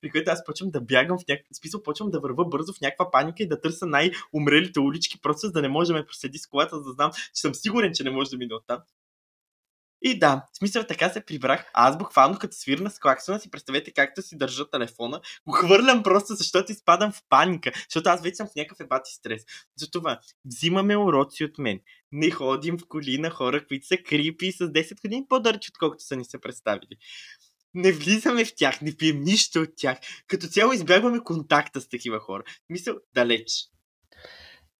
[0.00, 3.10] При което аз почвам да бягам в някакъв смисъл, почвам да върва бързо в някаква
[3.10, 6.46] паника и да търся най-умрелите улички, просто за да не може да ме проследи с
[6.46, 8.78] колата, за да знам, че съм сигурен, че не може да мине оттам.
[10.04, 11.70] И да, в смисъл така се прибрах.
[11.74, 16.34] Аз буквално като свирна с клаксона си, представете както си държа телефона, го хвърлям просто,
[16.34, 19.42] защото изпадам в паника, защото аз вече съм в някакъв ебати стрес.
[19.76, 21.80] Затова взимаме уроци от мен.
[22.12, 26.16] Не ходим в коли на хора, които са крипи с 10 години по-дърчи, отколкото са
[26.16, 26.96] ни се представили.
[27.74, 29.98] Не влизаме в тях, не пием нищо от тях.
[30.26, 32.42] Като цяло избягваме контакта с такива хора.
[32.68, 33.46] Мисъл, далеч.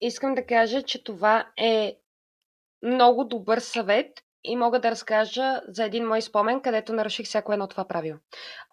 [0.00, 1.96] Искам да кажа, че това е
[2.82, 7.66] много добър съвет и мога да разкажа за един мой спомен, където наруших всяко едно
[7.66, 8.18] това правило.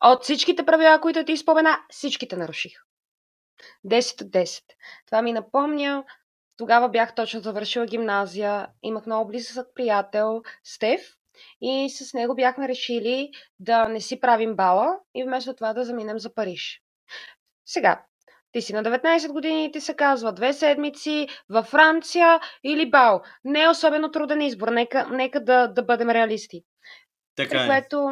[0.04, 2.74] От всичките правила, които ти спомена, всичките наруших.
[3.86, 4.62] 10 от 10.
[5.06, 6.04] Това ми напомня,
[6.58, 11.02] тогава бях точно завършила гимназия, имах много близък приятел, Стев,
[11.62, 16.20] и с него бяхме решили да не си правим бала и вместо това да заминем
[16.20, 16.82] за Париж.
[17.66, 18.06] Сега,
[18.52, 23.22] ти си на 19 години и ти се казва две седмици във Франция или бал.
[23.44, 26.64] Не е особено труден избор, нека, нека да, да бъдем реалисти.
[27.36, 27.68] Така При е.
[27.68, 28.10] което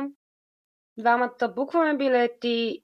[0.98, 2.84] двамата букваме билети,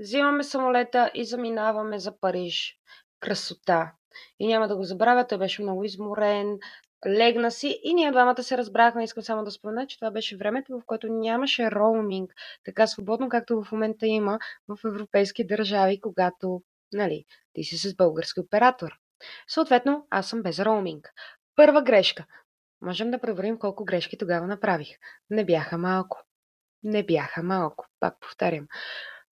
[0.00, 2.78] взимаме самолета и заминаваме за Париж.
[3.20, 3.92] Красота.
[4.38, 6.58] И няма да го забравя, той беше много изморен,
[7.06, 9.04] легна си и ние двамата се разбрахме.
[9.04, 12.32] Искам само да спомена, че това беше времето, в което нямаше роуминг
[12.64, 18.40] така свободно, както в момента има в европейски държави, когато нали, ти си с български
[18.40, 18.92] оператор.
[19.48, 21.12] Съответно, аз съм без роуминг.
[21.56, 22.26] Първа грешка.
[22.80, 24.88] Можем да проверим колко грешки тогава направих.
[25.30, 26.22] Не бяха малко.
[26.82, 28.66] Не бяха малко, пак повтарям.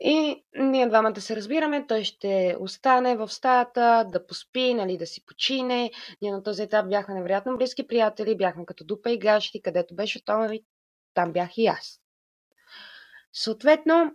[0.00, 5.24] И ние двамата се разбираме, той ще остане в стаята, да поспи, нали, да си
[5.26, 5.90] почине.
[6.22, 10.24] Ние на този етап бяхме невероятно близки приятели, бяхме като дупа и гащи, където беше
[10.24, 10.60] той,
[11.14, 12.00] там бях и аз.
[13.32, 14.12] Съответно,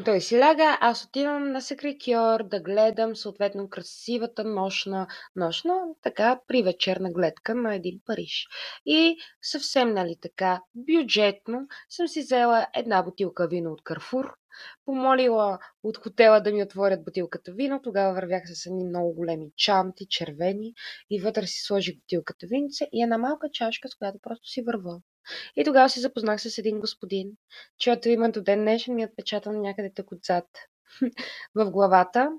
[0.00, 7.12] той си ляга, аз отивам на секретьор да гледам съответно красивата нощна, нощна, така привечерна
[7.12, 8.46] гледка на един Париж.
[8.86, 14.34] И съвсем, нали така, бюджетно съм си взела една бутилка вино от Карфур,
[14.84, 20.06] помолила от хотела да ми отворят бутилката вино, тогава вървях с едни много големи чанти,
[20.08, 20.74] червени,
[21.10, 25.00] и вътре си сложих бутилката винце и една малка чашка, с която просто си върва.
[25.56, 27.30] И тогава се запознах с един господин,
[27.78, 30.46] чието име до ден днешен ми е отпечатано някъде тук отзад
[31.54, 32.30] в главата.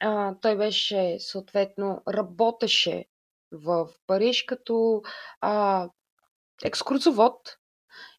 [0.00, 3.04] А, той беше, съответно, работеше
[3.52, 5.02] в Париж като
[5.40, 5.88] а,
[6.64, 7.56] екскурзовод.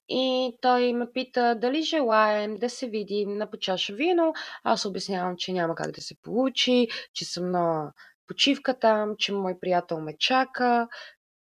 [0.10, 4.34] И той ме пита дали желаем да се видим на по чаша вино.
[4.64, 7.94] Аз обяснявам, че няма как да се получи, че съм на
[8.28, 10.88] почивка там, че мой приятел ме чака.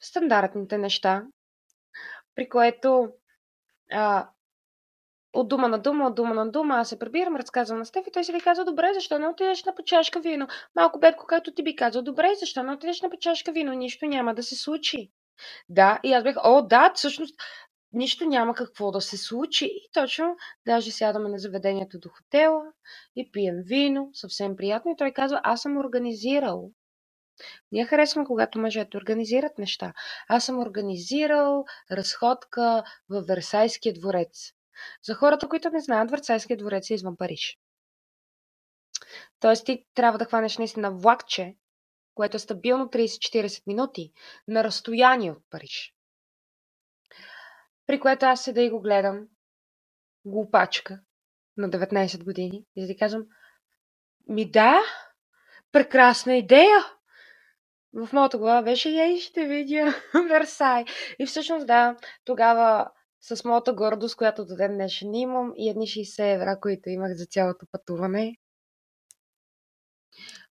[0.01, 1.25] Стандартните неща.
[2.35, 3.09] При което
[3.93, 4.29] а,
[5.33, 8.13] от дума на дума, от дума на дума, аз се прибирам, разказвам на Стеф и
[8.13, 10.47] той си ви казва, добре, защо не отидеш на почашка вино?
[10.77, 13.73] Малко бедко, както ти би казал, добре, защо не отидеш на почашка вино?
[13.73, 15.11] Нищо няма да се случи.
[15.69, 17.35] Да, и аз бях, о, да, всъщност
[17.93, 19.67] нищо няма какво да се случи.
[19.67, 22.63] И точно, даже сядаме на заведението до хотела
[23.17, 24.93] и пием вино, съвсем приятно.
[24.93, 26.71] И той казва, аз съм организирал.
[27.73, 29.93] Ние харесваме, когато мъжете организират неща.
[30.29, 34.53] Аз съм организирал разходка в Версайския дворец.
[35.03, 37.59] За хората, които не знаят, Версайския дворец е извън Париж.
[39.41, 41.57] Тоест ти трябва да хванеш наистина влакче,
[42.15, 44.13] което е стабилно 30-40 минути
[44.49, 45.95] на разстояние от Париж.
[47.87, 49.29] При което аз седа и го гледам,
[50.25, 51.01] глупачка
[51.57, 53.27] на 19 години, и да ти казвам,
[54.29, 54.81] ми да,
[55.73, 56.79] прекрасна идея.
[57.95, 59.95] В моята глава беше, ей, ще видя
[60.29, 60.85] Версай.
[61.19, 66.35] И всъщност да, тогава с моята гордост, която до ден днешен имам и едни 60
[66.35, 68.37] евра, които имах за цялото пътуване,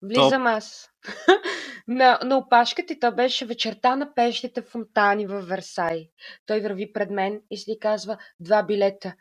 [0.01, 0.47] Влизам Топ.
[0.47, 0.89] аз
[1.87, 6.09] на, на опашката и то беше вечерта на пещите фонтани в Версай.
[6.45, 9.13] Той върви пред мен и си казва два билета.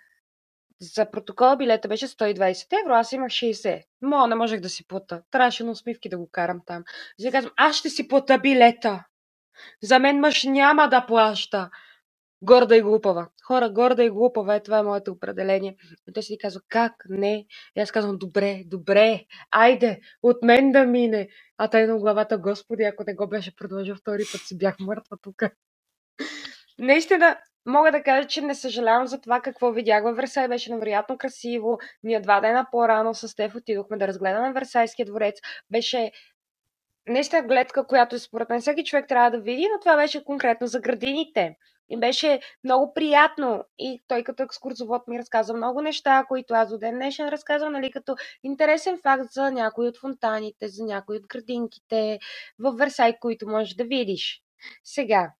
[0.81, 3.83] За протокола билета беше 120 евро, аз имах 60.
[4.03, 5.23] Мо, не можех да си плата.
[5.31, 6.85] Трябваше на усмивки да го карам там.
[7.19, 9.05] И си казвам, аз ще си плата билета.
[9.83, 11.71] За мен мъж няма да плаща.
[12.43, 13.29] Горда и глупава.
[13.47, 15.77] Хора, горда и глупава е това е моето определение.
[16.09, 16.93] И той си казва, как?
[17.09, 17.47] Не.
[17.77, 21.29] И аз казвам, добре, добре, айде, от мен да мине.
[21.59, 25.17] А той на главата, господи, ако не го беше продължил втори път, си бях мъртва
[25.23, 25.43] тук.
[26.81, 30.49] Наистина, мога да кажа, че не съжалявам за това какво видях във Версай.
[30.49, 31.79] Беше невероятно красиво.
[32.03, 35.39] Ние два дена по-рано с Стеф отидохме да разгледаме Версайския дворец.
[35.71, 36.13] Беше
[37.09, 40.81] наистина гледка, която според мен всеки човек трябва да види, но това беше конкретно за
[40.81, 41.57] градините.
[41.89, 43.65] И беше много приятно.
[43.79, 47.91] И той като екскурзовод ми разказа много неща, които аз до ден днешен разказвам, нали,
[47.91, 52.19] като интересен факт за някои от фонтаните, за някои от градинките
[52.59, 54.43] в Версай, които можеш да видиш.
[54.85, 55.33] Сега,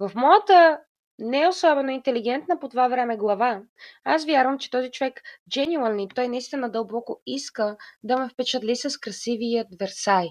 [0.00, 0.80] в моята
[1.18, 3.62] не особено интелигентна по това време глава,
[4.04, 9.66] аз вярвам, че този човек genuinely, той наистина дълбоко иска да ме впечатли с красивият
[9.80, 10.28] Версай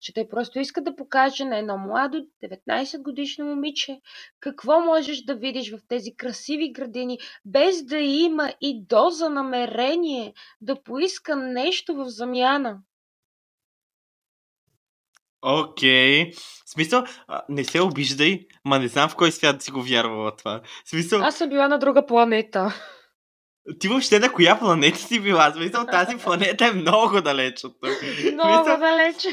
[0.00, 4.00] че той просто иска да покаже на едно младо 19 годишно момиче
[4.40, 10.82] какво можеш да видиш в тези красиви градини, без да има и доза намерение да
[10.82, 12.78] поиска нещо в замяна.
[15.42, 16.30] Окей.
[16.30, 16.36] Okay.
[16.66, 17.04] В смисъл,
[17.48, 20.60] не се обиждай, ма не знам в кой свят си го вярвала това.
[20.84, 21.22] В смисъл...
[21.22, 22.74] Аз съм била на друга планета.
[23.80, 25.50] Ти въобще на коя планета си била?
[25.50, 28.02] В смисъл, тази планета е много далеч от тук.
[28.32, 28.78] Много смисъл...
[28.78, 29.26] далеч.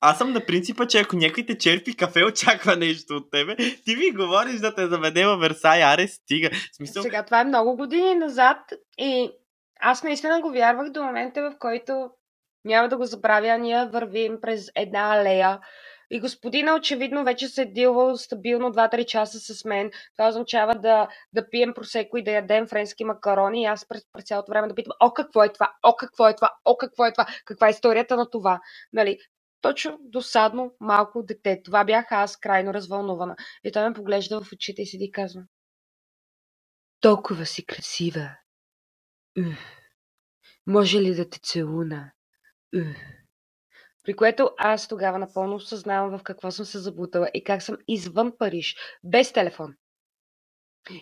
[0.00, 3.56] Аз съм на принципа, че ако някой те черпи кафе, очаква нещо от тебе.
[3.56, 6.50] Ти ми говориш да те заведе във Версай, аре, стига.
[6.72, 7.02] Смисъл...
[7.02, 8.58] Сега това е много години назад
[8.98, 9.30] и
[9.80, 12.10] аз наистина го вярвах до момента, в който
[12.64, 15.60] няма да го забравя, ние вървим през една алея
[16.10, 19.90] и господина очевидно вече се е дилвал стабилно 2-3 часа с мен.
[20.16, 24.24] Това означава да, да пием просеко и да ядем френски макарони и аз през, през
[24.24, 27.12] цялото време да питам, о какво е това, о какво е това, о какво е
[27.12, 28.60] това, каква е историята на това.
[28.92, 29.18] Нали?
[29.60, 31.62] точно досадно малко дете.
[31.64, 33.36] Това бях аз, крайно развълнувана.
[33.64, 35.42] И той ме поглежда в очите и седи и казва.
[37.00, 38.36] Толкова си красива.
[40.66, 42.12] Може ли да те целуна?
[44.04, 48.32] При което аз тогава напълно осъзнавам в какво съм се забутала и как съм извън
[48.38, 49.74] Париж, без телефон.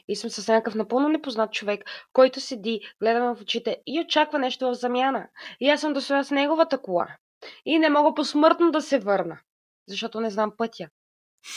[0.09, 4.67] И съм с някакъв напълно непознат човек, който седи, гледа в очите и очаква нещо
[4.67, 5.29] в замяна.
[5.61, 7.17] И аз съм дошла с неговата кола.
[7.65, 9.41] И не мога посмъртно да се върна,
[9.89, 10.89] защото не знам пътя.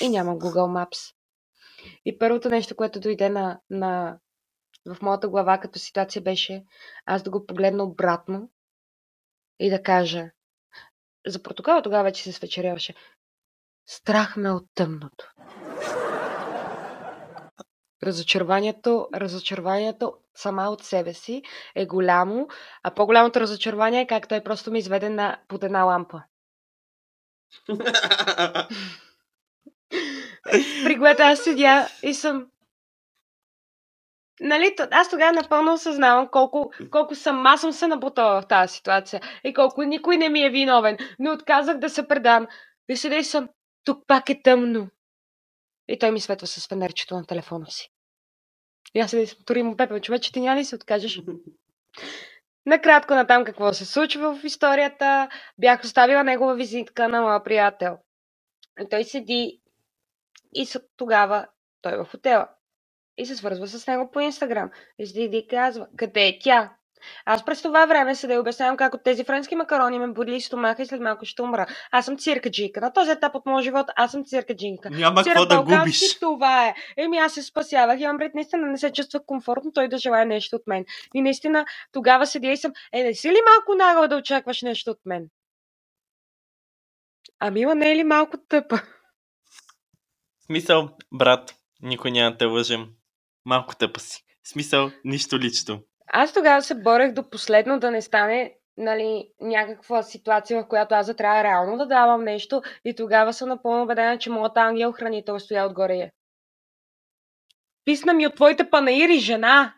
[0.01, 1.13] И нямам Google Maps.
[2.05, 4.19] И първото нещо, което дойде на, на,
[4.85, 6.63] в моята глава като ситуация беше
[7.05, 8.49] аз да го погледна обратно
[9.61, 10.29] и да кажа
[11.27, 12.93] за протокола тогава вече се свечеряваше
[13.85, 15.31] страх ме от тъмното.
[18.03, 21.43] Разочарованието, разочарованието сама от себе си
[21.75, 22.47] е голямо,
[22.83, 26.23] а по-голямото разочарование е как той просто ми изведе на, под една лампа.
[30.83, 32.47] При което аз седя и съм...
[34.43, 39.53] Нали, аз тогава напълно осъзнавам колко, колко сама съм се набутала в тази ситуация и
[39.53, 40.97] колко никой не ми е виновен.
[41.19, 42.47] Но отказах да се предам.
[42.89, 43.49] И седя и съм,
[43.83, 44.87] тук пак е тъмно.
[45.87, 47.89] И той ми светва с фенерчето на телефона си.
[48.95, 51.21] И аз се дори му пепе, човече, ти няма ли се откажеш?
[52.65, 55.29] Накратко на там какво се случва в историята.
[55.57, 57.97] Бях оставила негова визитка на моя приятел.
[58.81, 59.61] И той седи
[60.53, 60.67] и
[60.97, 61.47] тогава
[61.81, 62.47] той е в хотела.
[63.21, 64.69] И се свързва с него по Инстаграм.
[64.99, 66.71] И седи и казва, къде е тя?
[67.25, 70.81] Аз през това време се да обяснявам как от тези френски макарони ме боли стомаха
[70.81, 71.65] и след малко ще умра.
[71.91, 72.81] Аз съм циркаджийка.
[72.81, 74.89] На този етап от моя живот аз съм циркаджийка.
[74.89, 76.19] Няма какво да губиш.
[76.19, 76.75] Това е.
[76.97, 80.55] Еми аз се спасявах и Амбрит наистина не се чувства комфортно той да желая нещо
[80.55, 80.85] от мен.
[81.13, 84.91] И наистина тогава седя и съм, е, не си ли малко нагъл да очакваш нещо
[84.91, 85.27] от мен?
[87.39, 88.81] А Мила не е ли малко тъпа?
[90.45, 92.87] Смисъл, брат, никой няма да те лъжем.
[93.45, 94.23] Малко тъпа си.
[94.51, 95.79] Смисъл, нищо лично.
[96.07, 101.07] Аз тогава се борех до последно да не стане нали, някаква ситуация, в която аз
[101.07, 105.39] да трябва реално да давам нещо и тогава съм напълно убедена, че моят ангел хранител
[105.39, 106.11] стоя отгоре.
[107.85, 109.73] Писна ми от твоите панаири, жена!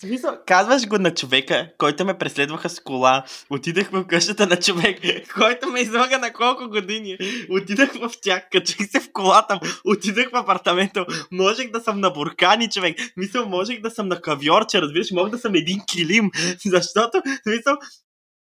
[0.00, 3.24] Смисъл, казваш го на човека, който ме преследваха с кола.
[3.50, 5.00] Отидах в къщата на човек,
[5.34, 7.18] който ме излага на колко години.
[7.50, 11.06] Отидах в тях, качих се в колата, отидах в апартамента.
[11.30, 12.98] Можех да съм на буркани, човек.
[13.16, 16.30] Мисъл, можех да съм на кавьорче, разбираш, мога да съм един килим.
[16.64, 17.76] Защото, смисъл,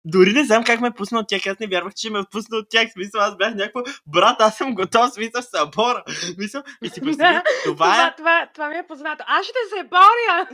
[0.06, 1.48] дори не знам как ме е пусна от тях.
[1.48, 2.92] Аз не вярвах, че ме е пусна от тях.
[2.92, 6.04] Смисъл, аз бях някакво, брат, аз съм готов, смисъл, събора.
[6.08, 8.16] Смисъл, и си представи, да, това, това, е...
[8.16, 9.24] Това, това, ми е познато.
[9.28, 10.48] Аз ще се боря!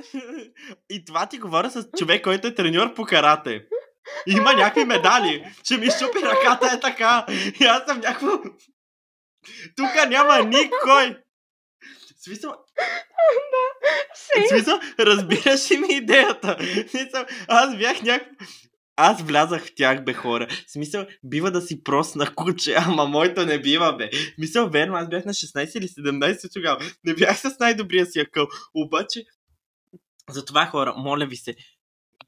[0.90, 3.66] и това ти говоря с човек, който е треньор по карате.
[4.28, 5.46] И има някакви медали.
[5.64, 7.26] Ще ми щупи ръката е така.
[7.62, 8.32] И аз съм някакво...
[9.76, 11.18] Тук няма никой.
[12.24, 12.54] Смисъл...
[14.36, 16.58] Да, смисъл, разбираш ли ми идеята?
[16.90, 18.46] Смисъл, аз бях някакво...
[19.00, 20.48] Аз влязах в тях, бе, хора.
[20.68, 21.82] В смисъл, бива да си
[22.16, 24.10] на куче, ама моето не бива, бе.
[24.38, 26.80] Мисъл, верно, аз бях на 16 или 17 тогава.
[27.04, 28.48] Не бях с най-добрия си акъл.
[28.74, 29.24] Обаче,
[30.30, 31.56] затова, хора, моля ви се,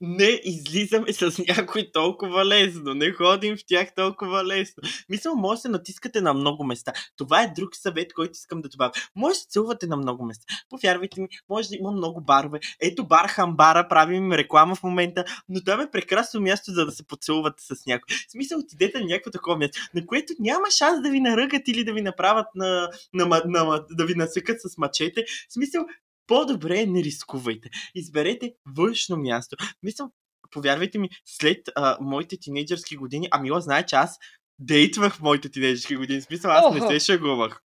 [0.02, 2.94] не излизаме с някой толкова лесно.
[2.94, 4.84] Не ходим в тях толкова лесно.
[5.10, 6.94] Мисля, може да се натискате на много места.
[7.18, 8.92] Това е друг съвет, който искам да добавя.
[9.16, 10.46] Може да се целувате на много места.
[10.70, 12.60] Повярвайте ми, може да има много барове.
[12.82, 16.92] Ето бар Хамбара, правим им реклама в момента, но това е прекрасно място, за да
[16.92, 18.16] се поцелувате с някой.
[18.28, 21.84] В смисъл, отидете на някакво такова място, на което няма шанс да ви наръгат или
[21.84, 25.26] да ви направят на, на, на, на да ви насъкат с мачете.
[25.50, 25.86] В смисъл,
[26.30, 27.70] по-добре не рискувайте.
[27.96, 29.56] Изберете външно място.
[29.84, 30.10] Мисля,
[30.52, 34.20] повярвайте ми, след а, моите тинейджърски години, Амила знае, че аз
[34.60, 36.22] дейтвах моите тинейджърски години.
[36.22, 36.74] В смисъл, аз Охо.
[36.74, 37.62] не се шегувах.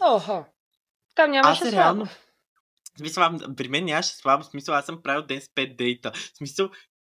[0.00, 0.46] Охо.
[1.14, 2.08] Там нямаше аз реално.
[2.98, 4.44] Смисъл, при мен нямаше слабо.
[4.44, 6.12] Смисъл, аз съм правил ден с 5 дейта.
[6.14, 6.70] В смисъл,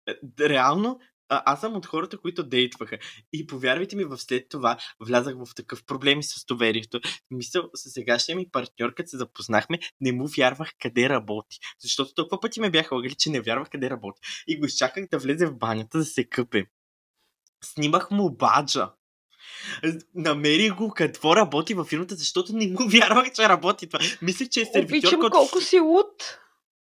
[0.08, 2.98] е, реално а, аз съм от хората, които дейтваха.
[3.32, 7.00] И повярвайте ми, в след това влязах в такъв проблем с доверието.
[7.30, 11.58] Мисъл, с сегашния ми партньор, като се запознахме, не му вярвах къде работи.
[11.78, 14.20] Защото толкова пъти ме бяха лъгали, че не вярвах къде работи.
[14.46, 16.66] И го изчаках да влезе в банята да се къпе.
[17.64, 18.90] Снимах му баджа.
[20.14, 24.04] Намерих го какво работи във фирмата, защото не му вярвах, че работи това.
[24.22, 26.38] Мислех, че е сервитьорка Обичам колко си луд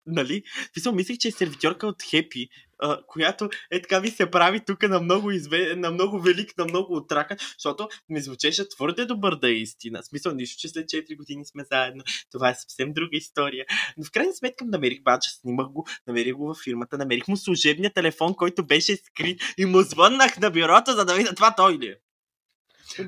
[0.06, 0.42] нали?
[0.74, 2.48] Писал, мислех, че е сервитьорка от Хепи,
[2.78, 5.76] а, която е така ви се прави тук на много, изве...
[5.76, 10.02] на много велик, на много отрака, защото ми звучеше твърде добър да е истина.
[10.02, 12.04] Смисъл, нищо, че след 4 години сме заедно.
[12.32, 13.64] Това е съвсем друга история.
[13.96, 17.92] Но в крайна сметка намерих баджа, снимах го, намерих го във фирмата, намерих му служебния
[17.92, 21.86] телефон, който беше скрит и му звъннах на бюрото, за да видя това той ли
[21.86, 21.96] е.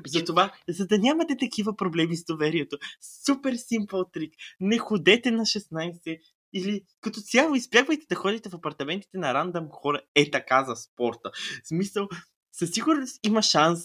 [0.07, 2.77] Затова, за да нямате такива проблеми с доверието,
[3.25, 4.33] супер симпл трик.
[4.59, 6.19] Не ходете на 16,
[6.53, 11.31] или като цяло избягвайте да ходите в апартаментите на рандъм хора е така за спорта.
[11.63, 12.07] В смисъл,
[12.51, 13.83] със сигурност има шанс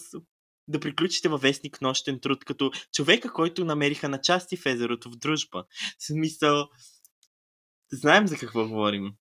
[0.67, 5.15] да приключите във вестник нощен труд, като човека, който намериха на части в езерото в
[5.15, 5.65] дружба.
[5.99, 6.69] В смисъл,
[7.91, 9.13] знаем за какво говорим.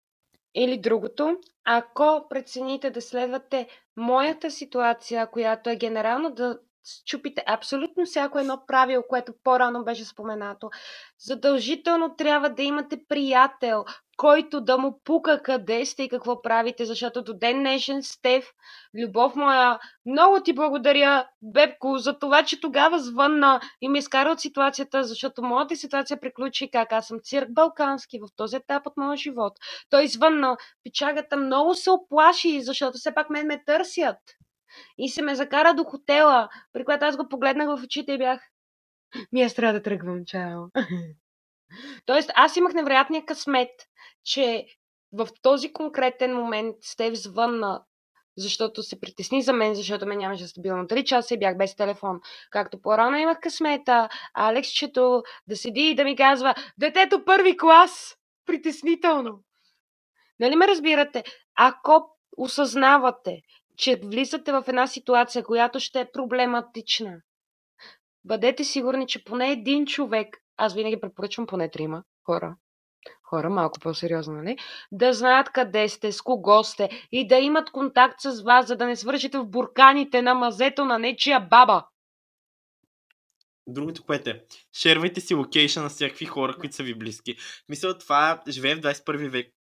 [0.55, 8.39] Или другото, ако прецените да следвате моята ситуация, която е генерално да счупите абсолютно всяко
[8.39, 10.71] едно правило, което по-рано беше споменато.
[11.19, 13.85] Задължително трябва да имате приятел,
[14.17, 18.51] който да му пука къде сте и какво правите, защото до ден днешен Стев,
[18.99, 24.41] любов моя, много ти благодаря, Бебко, за това, че тогава звънна и ми изкара от
[24.41, 29.17] ситуацията, защото моята ситуация приключи как аз съм цирк балкански в този етап от моя
[29.17, 29.53] живот.
[29.91, 34.17] Той звънна, печагата много се оплаши, защото все пак мен ме търсят.
[34.99, 38.41] И се ме закара до хотела, при което аз го погледнах в очите и бях
[39.33, 40.63] ми аз трябва да тръгвам, чао.
[42.07, 43.71] Тоест, аз имах невероятния късмет,
[44.25, 44.67] че
[45.13, 47.83] в този конкретен момент сте звънна,
[48.37, 52.21] защото се притесни за мен, защото ме нямаше стабилно 3 часа и бях без телефон.
[52.51, 58.17] Както по-рано имах късмета, Алексчето да седи и да ми казва детето първи клас!
[58.47, 59.41] Притеснително!
[60.41, 61.25] Нали ме разбирате?
[61.55, 63.41] Ако осъзнавате,
[63.77, 67.17] че влизате в една ситуация, която ще е проблематична.
[68.25, 72.57] Бъдете сигурни, че поне един човек аз винаги препоръчвам поне трима хора,
[73.23, 74.57] хора малко по-сериозно, нали?
[74.93, 78.87] Да знаят къде сте, с кого сте и да имат контакт с вас, за да
[78.87, 81.87] не свършите в бурканите на мазето на нечия баба.
[83.67, 87.37] Другото, което е, шервайте си локейшн на всякакви хора, които са ви близки.
[87.69, 89.55] Мисля, това живее в 21 век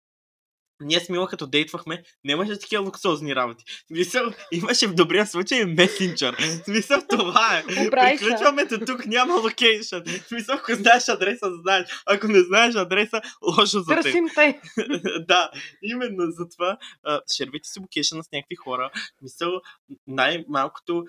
[0.82, 3.63] ние с Мила като дейтвахме, нямаше такива луксозни работи.
[3.88, 6.38] Смисъл, имаше в добрия случай месенджер.
[6.63, 7.89] Смисъл, това е.
[7.89, 9.95] Приключваме те тук, няма локейшн.
[10.27, 11.89] Смисъл, ако знаеш адреса, знаеш.
[12.05, 14.03] Ако не знаеш адреса, лошо за теб.
[14.03, 14.61] Търсим те.
[15.27, 15.49] да,
[15.84, 16.77] именно за това.
[17.38, 18.91] Шервите си локейшн с някакви хора.
[19.21, 19.51] Мисъл,
[20.07, 21.05] най-малкото,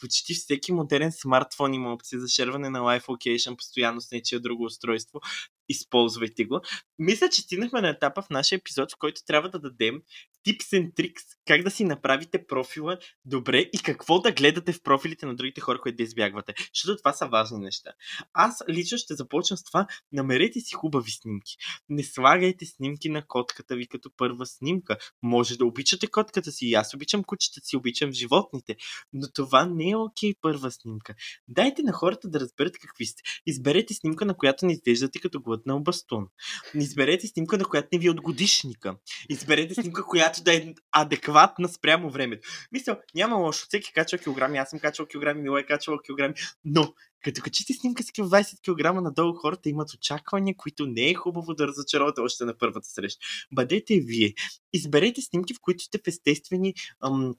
[0.00, 4.64] почти всеки модерен смартфон има опция за шерване на лайф локейшн постоянно с нечия друго
[4.64, 5.20] устройство
[5.68, 6.60] използвайте го.
[6.98, 10.02] Мисля, че стигнахме на етапа в нашия епизод, в който трябва да дадем
[10.46, 15.26] tips and tricks как да си направите профила добре и какво да гледате в профилите
[15.26, 16.54] на другите хора, които да избягвате.
[16.74, 17.92] Защото това са важни неща.
[18.32, 19.86] Аз лично ще започна с това.
[20.12, 21.56] Намерете си хубави снимки.
[21.88, 24.96] Не слагайте снимки на котката ви като първа снимка.
[25.22, 26.74] Може да обичате котката си.
[26.74, 28.76] Аз обичам кучета си, обичам животните.
[29.12, 31.14] Но това не е окей първа снимка.
[31.48, 33.22] Дайте на хората да разберат какви сте.
[33.46, 36.26] Изберете снимка, на която не изглеждате като глътнал бастун.
[36.74, 38.96] Изберете снимка, на която не ви е от годишника.
[39.28, 42.48] Изберете снимка, която да е адекватна спрямо времето.
[42.72, 43.66] Мисля, няма лошо.
[43.68, 46.34] Всеки качва килограми, аз съм качвал килограми, Мила е качвал килограми,
[46.64, 46.94] но
[47.24, 51.66] като качите снимка с 20 кг надолу, хората имат очаквания, които не е хубаво да
[51.66, 53.26] разочаровате още на първата среща.
[53.52, 54.34] Бъдете вие.
[54.72, 57.34] Изберете снимки, в които сте в естествени ам,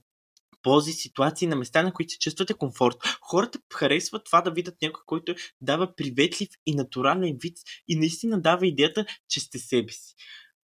[0.64, 2.98] пози, ситуации, на места, на които се чувствате комфорт.
[3.22, 8.68] Хората харесват това да видят някой, който дава приветлив и натурален вид и наистина дава
[8.68, 10.16] идеята, че сте себе си.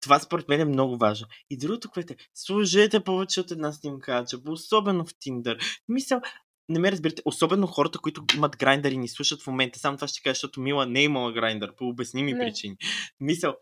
[0.00, 1.26] Това според мен е много важно.
[1.50, 5.80] И другото, което е, служете повече от една снимка, особено в Tinder.
[5.88, 6.20] Мисля,
[6.68, 9.78] не ме разберете, особено хората, които имат грайндър и ни слушат в момента.
[9.78, 12.38] Само това ще кажа, защото Мила не е имала грайндър по обясними не.
[12.38, 12.76] причини.
[13.20, 13.54] Мисъл,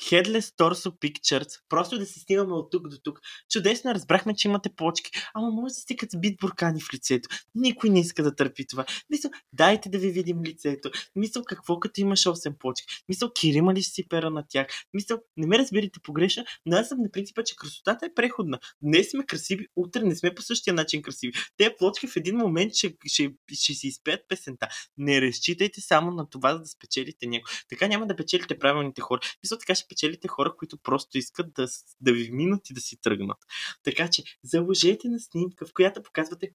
[0.00, 3.20] Headless Torso Pictures, просто да се снимаме от тук до тук.
[3.50, 7.28] Чудесно разбрахме, че имате плочки, ама може да стикат с бит буркани в лицето.
[7.54, 8.84] Никой не иска да търпи това.
[9.10, 10.90] Мисъл, дайте да ви видим лицето.
[11.16, 12.86] Мисъл, какво като имаш 8 плочки?
[13.08, 14.66] Мисъл, кирима ли си пера на тях?
[14.94, 18.58] Мисъл, не ме разберете погрешно, но аз съм на принципа, че красотата е преходна.
[18.82, 21.32] Днес сме красиви, утре не сме по същия начин красиви.
[21.56, 24.68] Те плочки в един момент ще, ще, ще си изпеят песента.
[24.98, 27.54] Не разчитайте само на това, за да спечелите някой.
[27.68, 29.20] Така няма да печелите правилните хора.
[29.42, 31.66] Мисъл, така ще печелите хора, които просто искат да,
[32.00, 33.38] да ви минат и да си тръгнат.
[33.82, 36.50] Така че заложете на снимка, в която показвате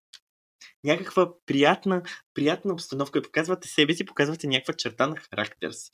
[0.84, 2.04] някаква приятна,
[2.34, 5.92] приятна обстановка и показвате себе си, показвате някаква черта на характер си.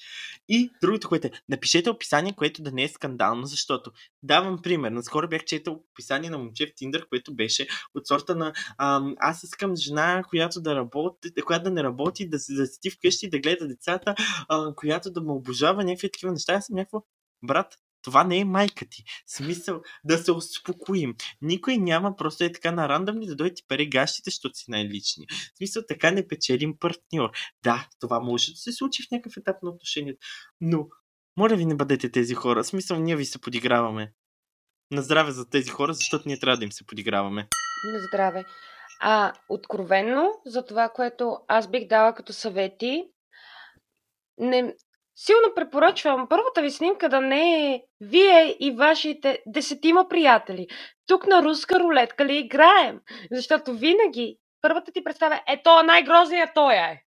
[0.50, 3.92] И другото, което е, напишете описание, което да не е скандално, защото
[4.24, 4.92] давам пример.
[4.92, 9.44] Наскоро бях четал описание на момче в Тиндър, което беше от сорта на ам, аз
[9.44, 13.68] искам жена, която да работи, която да не работи, да се засети вкъщи, да гледа
[13.68, 14.16] децата,
[14.50, 16.54] а, която да ме обожава, някакви такива неща.
[16.54, 17.04] Аз съм някакво,
[17.44, 17.76] брат,
[18.06, 19.04] това не е майка ти.
[19.28, 21.16] Смисъл да се успокоим.
[21.42, 25.26] Никой няма просто е така на рандъмни да дойде ти пари гащите, защото си най-лични.
[25.58, 27.32] Смисъл така не печелим партньор.
[27.64, 30.20] Да, това може да се случи в някакъв етап на отношението.
[30.62, 30.88] Но,
[31.38, 32.64] моля ви не бъдете тези хора.
[32.64, 34.14] Смисъл ние ви се подиграваме.
[34.92, 37.48] На здраве за тези хора, защото ние трябва да им се подиграваме.
[37.94, 38.46] На здраве.
[39.02, 43.04] А откровенно за това, което аз бих дала като съвети,
[44.38, 44.76] не,
[45.16, 50.68] Силно препоръчвам първата ви снимка да не е вие и вашите десетима приятели.
[51.08, 53.00] Тук на руска рулетка ли играем?
[53.32, 57.02] Защото винаги първата ти представя е то най-грозният той е.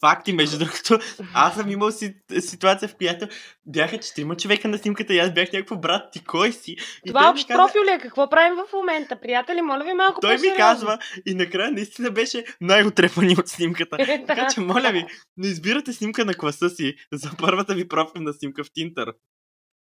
[0.00, 0.98] Факти, между другото,
[1.34, 3.26] аз съм имал си, ситуация, в която
[3.66, 6.76] бяха четирима човека на снимката и аз бях някакво брат, ти кой си?
[7.04, 7.58] И Това общ каза...
[7.58, 7.98] профил ли е?
[7.98, 9.20] Какво правим в момента?
[9.20, 13.96] Приятели, моля ви малко Той ми казва и накрая наистина беше най-отрепани от снимката.
[14.26, 18.64] така че, моля ви, не избирате снимка на класа си за първата ви профилна снимка
[18.64, 19.12] в Тинтър.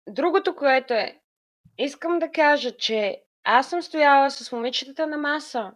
[0.09, 1.19] Другото, което е,
[1.77, 5.71] искам да кажа, че аз съм стояла с момичетата на маса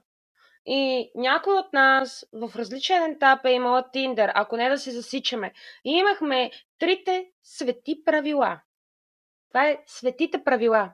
[0.71, 5.53] и някой от нас в различен етап е имала Тиндър, ако не да се засичаме.
[5.85, 8.59] И имахме трите свети правила.
[9.49, 10.93] Това е светите правила.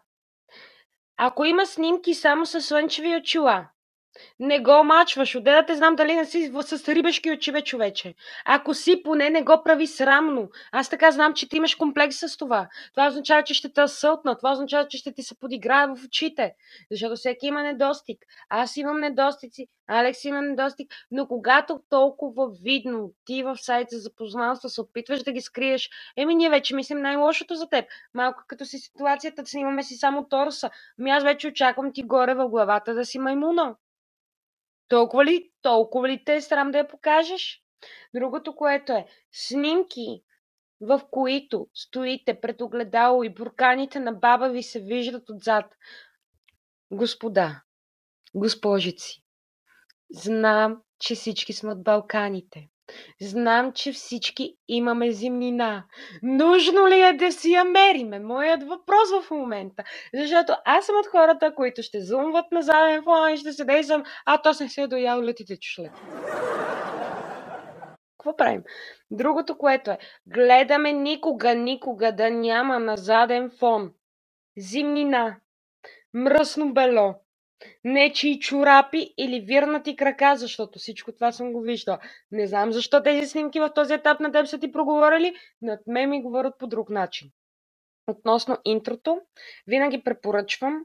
[1.18, 3.68] Ако има снимки само с слънчеви очила,
[4.40, 5.36] не го мачваш.
[5.36, 8.14] Отде да те знам дали не си с рибешки очи, бе, човече.
[8.46, 10.50] Ако си, поне не го прави срамно.
[10.72, 12.68] Аз така знам, че ти имаш комплекс с това.
[12.92, 14.38] Това означава, че ще те асълтна.
[14.38, 16.54] Това означава, че ще ти се подиграе в очите.
[16.92, 18.26] Защото всеки има недостиг.
[18.50, 20.94] Аз имам недостици, Алекс има недостиг.
[21.12, 26.36] Но когато толкова видно ти в сайт за запознанство се опитваш да ги скриеш, еми
[26.36, 27.86] ние вече мислим най-лошото за теб.
[28.14, 30.70] Малко като си ситуацията, снимаме си само торса.
[31.00, 33.76] Ами аз вече очаквам ти горе в главата да си маймуна.
[34.88, 37.62] Толкова ли, толкова ли те е срам да я покажеш?
[38.14, 40.24] Другото, което е снимки,
[40.82, 45.66] в които стоите пред огледало и бурканите на баба ви се виждат отзад.
[46.92, 47.62] Господа,
[48.36, 49.24] госпожици,
[50.10, 52.70] знам, че всички сме от Балканите.
[53.22, 55.84] Знам, че всички имаме зимнина.
[56.24, 58.20] Нужно ли е да си я мериме?
[58.20, 59.84] Моят въпрос в момента.
[60.14, 64.04] Защото аз съм от хората, които ще зумват на заден фон и ще се действам,
[64.26, 65.92] а то се се доял летите чушлет.
[68.18, 68.64] Какво правим?
[69.12, 73.92] Другото, което е, гледаме никога, никога да няма на заден фон
[74.58, 75.36] зимнина,
[76.14, 77.16] мръсно бело,
[77.84, 82.00] нечии чорапи или вирнати крака, защото всичко това съм го виждала.
[82.32, 86.10] Не знам защо тези снимки в този етап на теб са ти проговорили, над мен
[86.10, 87.30] ми говорят по друг начин.
[88.08, 89.22] Относно интрото,
[89.68, 90.82] винаги препоръчвам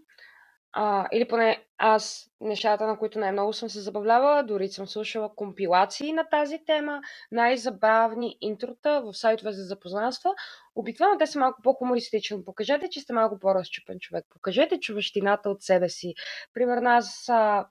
[0.72, 6.12] а, или поне аз, нещата, на които най-много съм се забавлявала, дори съм слушала компилации
[6.12, 7.00] на тази тема,
[7.32, 10.30] най-забавни интрота в сайтове за запознанства.
[10.80, 12.44] Обикновено те са малко по-хумористични.
[12.44, 14.24] Покажете, че сте малко по-разчупен човек.
[14.30, 16.14] Покажете човещината от себе си.
[16.54, 17.66] Примерно аз а,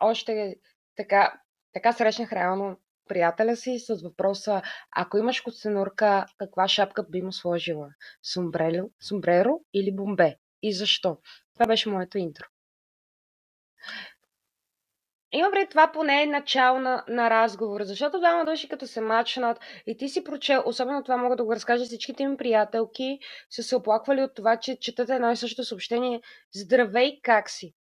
[0.00, 0.56] още
[0.96, 1.40] така,
[1.72, 2.76] така срещнах реално
[3.08, 4.62] приятеля си с въпроса,
[4.96, 7.88] ако имаш коценурка, каква шапка би му сложила?
[8.22, 10.36] Сумбреро, сумбреро или бомбе?
[10.62, 11.18] И защо?
[11.54, 12.46] Това беше моето интро.
[15.34, 19.58] Има пред това поне е начало на, на разговор, защото двама души като се мачнат
[19.86, 23.18] и ти си прочел, особено това мога да го разкажа, всичките ми приятелки
[23.50, 26.20] са се оплаквали от това, че четат едно и също съобщение
[26.54, 27.74] Здравей, как си?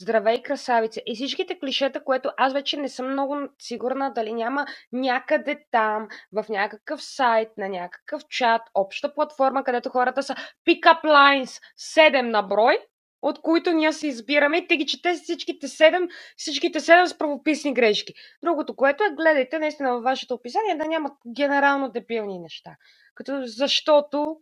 [0.00, 1.00] Здравей, красавица!
[1.06, 6.44] И всичките клишета, което аз вече не съм много сигурна дали няма някъде там, в
[6.48, 10.34] някакъв сайт, на някакъв чат, обща платформа, където хората са
[10.68, 11.62] pick-up lines
[11.96, 12.78] 7 на брой,
[13.22, 17.74] от които ние се избираме и те ги чете всичките седем, всичките седем с правописни
[17.74, 18.14] грешки.
[18.42, 22.76] Другото, което е, гледайте наистина във вашето описание да нямат генерално дебилни неща.
[23.14, 24.36] Като защото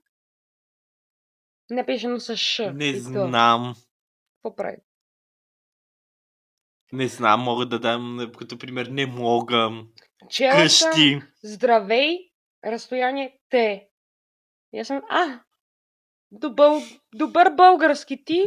[1.71, 2.73] напишено с Ш.
[2.75, 3.75] Не знам.
[4.37, 4.77] Какво прави?
[6.93, 9.71] Не знам, мога да дам като пример не мога.
[10.29, 11.21] Чела къщи.
[11.43, 12.19] Здравей,
[12.65, 13.59] разстояние Т.
[14.73, 15.41] И аз съм, а,
[16.31, 16.83] Добър,
[17.15, 18.45] добър български ти.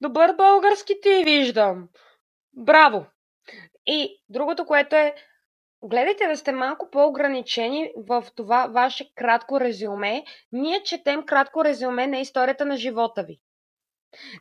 [0.00, 1.88] Добър български ти виждам.
[2.52, 3.06] Браво!
[3.86, 5.14] И другото, което е,
[5.82, 10.24] гледайте да сте малко по-ограничени в това ваше кратко резюме.
[10.52, 13.40] Ние четем кратко резюме на историята на живота ви.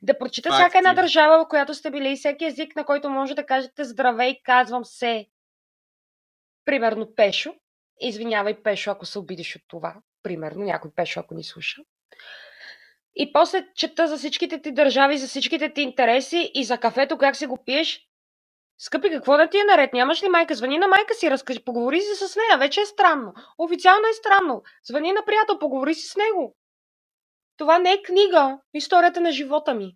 [0.02, 0.62] Да прочита Факти.
[0.62, 3.84] всяка една държава, в която сте били и всеки език, на който може да кажете
[3.84, 5.26] здравей, казвам се.
[6.66, 7.56] Примерно Пешо.
[8.00, 9.96] Извинявай, Пешо, ако се обидиш от това.
[10.24, 11.82] Примерно, някой Пешо, ако ни слуша.
[13.16, 17.36] И после чета за всичките ти държави, за всичките ти интереси и за кафето, как
[17.36, 18.08] си го пиеш.
[18.78, 19.94] Скъпи, какво да ти е наред?
[19.94, 20.56] Нямаш ли майка?
[20.56, 22.58] Звъни на майка си, разкажи, поговори си с нея.
[22.58, 23.34] Вече е странно.
[23.58, 24.64] Официално е странно.
[24.84, 26.56] Звъни на приятел, поговори си с него.
[27.58, 28.58] Това не е книга.
[28.74, 29.96] Историята на живота ми.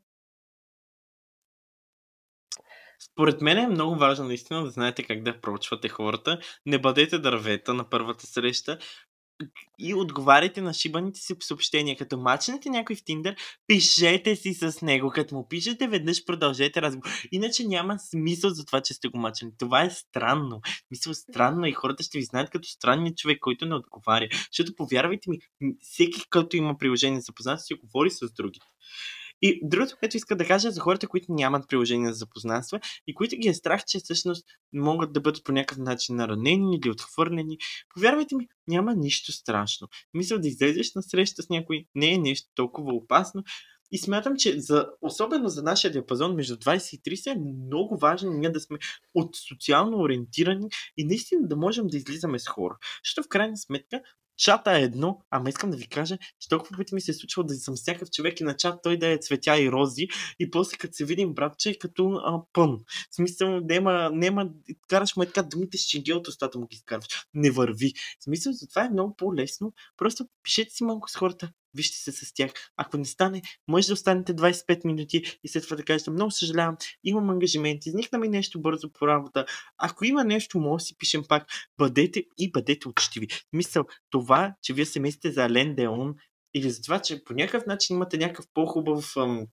[3.11, 6.39] Според мен е много важно наистина да знаете как да проучвате хората.
[6.66, 8.78] Не бъдете дървета на първата среща
[9.79, 11.97] и отговаряйте на шибаните си съобщения.
[11.97, 13.36] Като мачнете някой в Тиндър,
[13.67, 15.09] пишете си с него.
[15.09, 17.09] Като му пишете веднъж, продължете разговор.
[17.31, 19.51] Иначе няма смисъл за това, че сте го мачнали.
[19.57, 20.61] Това е странно.
[20.91, 24.27] Мисъл странно и хората ще ви знаят като странния човек, който не отговаря.
[24.51, 25.39] Защото повярвайте ми,
[25.81, 28.65] всеки, който има приложение за познанство, си говори с другите.
[29.41, 33.36] И другото, което иска да кажа за хората, които нямат приложение за запознанства и които
[33.36, 37.57] ги е страх, че всъщност могат да бъдат по някакъв начин наранени или отхвърлени,
[37.93, 39.88] повярвайте ми, няма нищо страшно.
[40.13, 43.43] Мисля да излезеш на среща с някой не е нещо толкова опасно.
[43.91, 48.31] И смятам, че за, особено за нашия диапазон между 20 и 30 е много важно
[48.31, 48.77] ние да сме
[49.13, 52.77] от социално ориентирани и наистина да можем да излизаме с хора.
[53.03, 54.01] Защото в крайна сметка
[54.38, 57.47] чата е едно, ама искам да ви кажа, че толкова пъти ми се е случвало
[57.47, 60.07] да съм всякакъв човек и на чат той да е цветя и рози
[60.39, 62.79] и после като се видим братче е като а, пън.
[63.11, 64.49] В смисъл, нема, нема,
[64.88, 67.07] караш му е така думите с ченги от устата му ги изкарваш.
[67.33, 67.93] Не върви.
[68.19, 69.73] В смисъл, затова е много по-лесно.
[69.97, 72.51] Просто пишете си малко с хората вижте се с тях.
[72.78, 76.78] Ако не стане, може да останете 25 минути и след това да кажете, много съжалявам,
[77.03, 79.45] имам ангажимент, изникна ми нещо бързо по работа.
[79.78, 81.47] Ако има нещо, може да си пишем пак.
[81.78, 83.28] Бъдете и бъдете учтиви.
[83.53, 86.15] Мисъл, това, че вие се мислите за Ален Деон
[86.53, 89.47] или за това, че по някакъв начин имате някакъв по-хубав ам,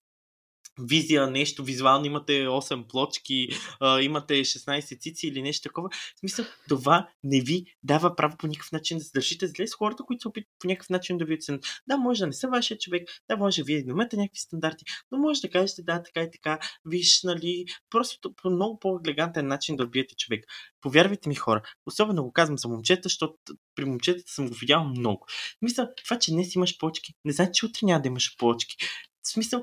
[0.80, 3.48] визия, нещо визуално, имате 8 плочки,
[3.80, 5.88] а, имате 16 цици или нещо такова.
[6.16, 9.74] В смисъл, това не ви дава право по никакъв начин да се държите зле с
[9.74, 11.64] хората, които се опитват по някакъв начин да ви оценят.
[11.88, 15.18] Да, може да не са вашия човек, да, може вие да имате някакви стандарти, но
[15.18, 19.82] може да кажете да, така и така, виж, нали, просто по много по-елегантен начин да
[19.82, 20.44] отбиете човек.
[20.80, 23.34] Повярвайте ми хора, особено го казвам за момчета, защото
[23.74, 25.26] при момчетата съм го видял много.
[25.62, 28.76] Мисля, това, че днес имаш почки, не значи, че утре няма да имаш почки.
[29.22, 29.62] В смисъл,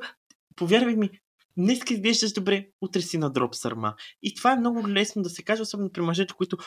[0.60, 1.10] повярвай ми,
[1.58, 3.96] днес изглеждаш добре, утре си на дроп сърма.
[4.24, 6.58] И това е много лесно да се каже, особено при мъжете, които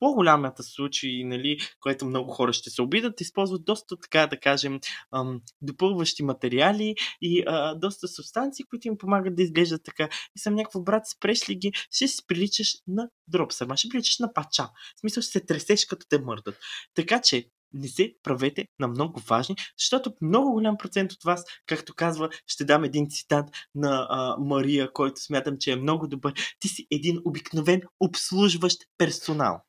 [0.00, 4.80] по-голямата случаи, нали, което много хора ще се обидат, използват доста, така да кажем,
[5.12, 10.08] ам, допълващи материали и а, доста субстанции, които им помагат да изглеждат така.
[10.36, 14.18] И съм някакво брат, спреш ли ги, ще си приличаш на дроп сърма, ще приличаш
[14.18, 14.68] на пача.
[14.96, 16.58] В смисъл ще се тресеш като те мърдат.
[16.94, 21.94] Така че, не се правете на много важни, защото много голям процент от вас, както
[21.94, 26.32] казва, ще дам един цитат на а, Мария, който смятам, че е много добър.
[26.58, 29.60] Ти си един обикновен обслужващ персонал.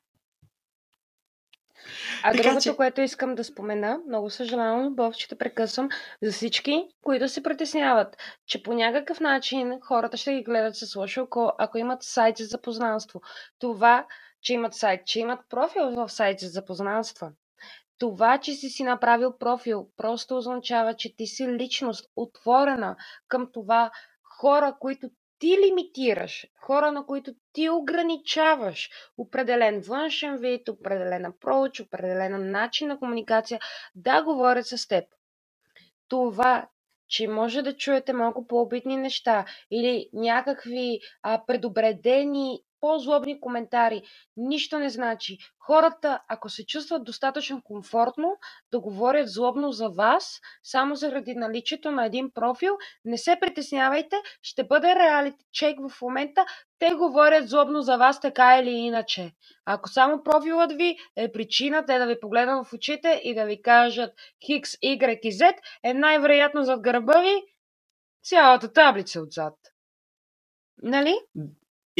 [2.22, 2.76] А така, другото, че...
[2.76, 5.88] което искам да спомена, много съжалявам, Любов, че те прекъсвам,
[6.22, 11.22] за всички, които се притесняват, че по някакъв начин хората ще ги гледат с лошо
[11.22, 13.20] око, ако имат сайт за запознанство.
[13.58, 14.06] Това,
[14.42, 17.32] че имат сайт, че имат профил в сайт за запознанства,
[18.00, 22.96] това, че си си направил профил, просто означава, че ти си личност, отворена
[23.28, 23.90] към това
[24.22, 32.50] хора, които ти лимитираш, хора, на които ти ограничаваш определен външен вид, определена проч, определен
[32.50, 33.60] начин на комуникация,
[33.94, 35.04] да говорят с теб.
[36.08, 36.68] Това,
[37.08, 44.02] че може да чуете малко по-обидни неща или някакви а, предобредени по-злобни коментари.
[44.36, 45.38] Нищо не значи.
[45.58, 48.36] Хората, ако се чувстват достатъчно комфортно
[48.72, 54.64] да говорят злобно за вас, само заради наличието на един профил, не се притеснявайте, ще
[54.64, 56.44] бъде реалити чек в момента.
[56.78, 59.32] Те говорят злобно за вас така или иначе.
[59.64, 63.62] Ако само профилът ви е причина те да ви погледнат в очите и да ви
[63.62, 64.14] кажат
[64.46, 65.54] Хикс, Y и Z,
[65.84, 67.42] е най-вероятно зад гърба ви
[68.22, 69.54] цялата таблица отзад.
[70.82, 71.14] Нали?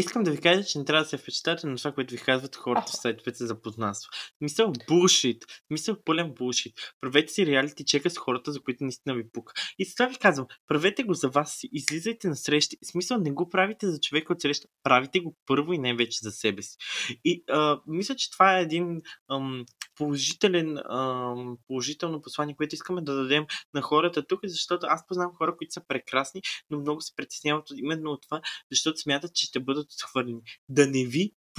[0.01, 2.57] Искам да ви кажа, че не трябва да се впечатлявате на това, което ви казват
[2.57, 4.11] хората в сайтовете за познанство.
[4.41, 5.45] Мисъл булшит.
[5.71, 6.75] Мисъл пълен булшит.
[7.01, 9.53] Правете си реалити чека с хората, за които наистина ви пука.
[9.79, 11.69] И с това ви казвам, правете го за вас си.
[11.73, 12.77] Излизайте на срещи.
[12.85, 14.69] В смисъл не го правите за човека от среща.
[14.83, 16.77] Правите го първо и не вече за себе си.
[17.25, 19.65] И а, мисля, че това е един ам,
[19.97, 25.57] положителен, ам, положително послание, което искаме да дадем на хората тук, защото аз познавам хора,
[25.57, 28.41] които са прекрасни, но много се притесняват именно от това,
[28.71, 30.43] защото смятат, че ще бъдат отхвърлени.
[30.69, 31.07] Да не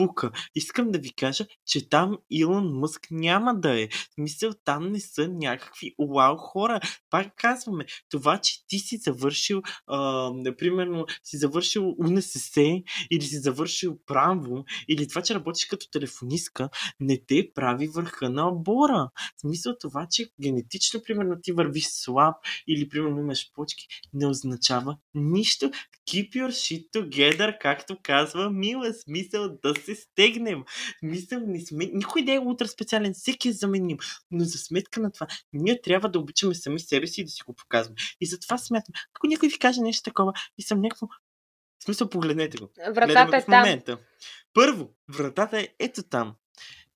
[0.01, 0.31] ви пука.
[0.55, 3.89] Искам да ви кажа, че там Илон Мъск няма да е.
[4.17, 6.79] Мисля, там не са някакви уау хора.
[7.09, 10.87] Пак казваме, това, че ти си завършил, а, например,
[11.23, 17.51] си завършил УНСС или си завършил право, или това, че работиш като телефонистка, не те
[17.55, 19.09] прави върха на обора.
[19.37, 22.35] В смисъл това, че генетично, примерно, ти вървиш слаб
[22.67, 25.71] или, примерно, имаш почки, не означава нищо.
[26.09, 28.93] Keep your shit together, както казва Мила.
[28.93, 30.63] Смисъл да се стегнем.
[31.01, 33.97] Мисля, не сме, никой не е утре специален, всеки е заменим.
[34.31, 37.41] Но за сметка на това, ние трябва да обичаме сами себе си и да си
[37.45, 37.95] го показваме.
[38.21, 41.07] И затова смятам, ако някой ви каже нещо такова и съм някакво
[41.81, 42.69] в смисъл, погледнете го.
[42.93, 43.85] Вратата е в момента.
[43.85, 43.99] Там.
[44.53, 46.35] Първо, вратата е ето там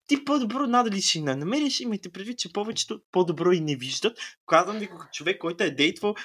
[0.07, 4.17] ти по-добро надали ще не намериш, имайте предвид, че повечето по-добро и не виждат.
[4.45, 6.15] Казвам ви като човек, който е дейтвал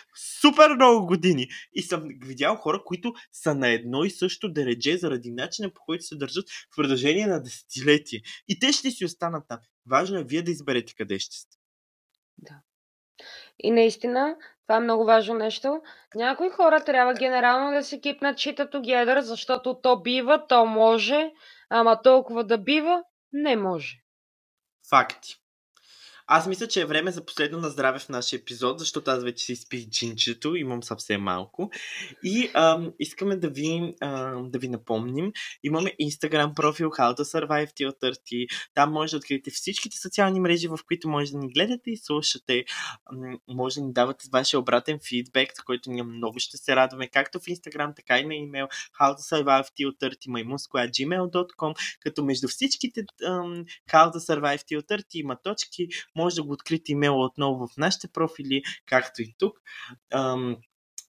[0.41, 1.49] супер много години.
[1.73, 6.05] И съм видял хора, които са на едно и също дередже заради начина по който
[6.05, 8.21] се държат в продължение на десетилетия.
[8.49, 9.59] И те ще си останат там.
[9.91, 11.57] Важно е вие да изберете къде ще сте.
[12.39, 12.55] Да.
[13.59, 15.83] И наистина, това е много важно нещо.
[16.15, 21.31] Някои хора трябва генерално да се кипнат чита together, защото то бива, то може,
[21.71, 23.03] ама толкова да бива,
[23.33, 23.99] не може.
[24.83, 25.40] Факти.
[26.33, 29.45] Аз мисля, че е време за последно на здраве в нашия епизод, защото аз вече
[29.45, 31.71] си изпих джинчето, имам съвсем малко.
[32.23, 37.71] И ам, искаме да ви, ам, да ви напомним, имаме Instagram профил How to Survive
[37.71, 38.47] Till 30.
[38.75, 42.65] Там може да откриете всичките социални мрежи, в които може да ни гледате и слушате.
[43.13, 47.09] Ам, може да ни давате вашия обратен фидбек, за който ние много ще се радваме,
[47.09, 48.67] както в Instagram, така и на имейл
[49.01, 55.05] How to Survive Till 30 maimunsko.gmail.com като между всичките ам, How to Survive Till 30
[55.15, 55.89] има точки,
[56.21, 59.59] може да го открите имейла отново в нашите профили, както и тук.
[60.13, 60.57] Ам,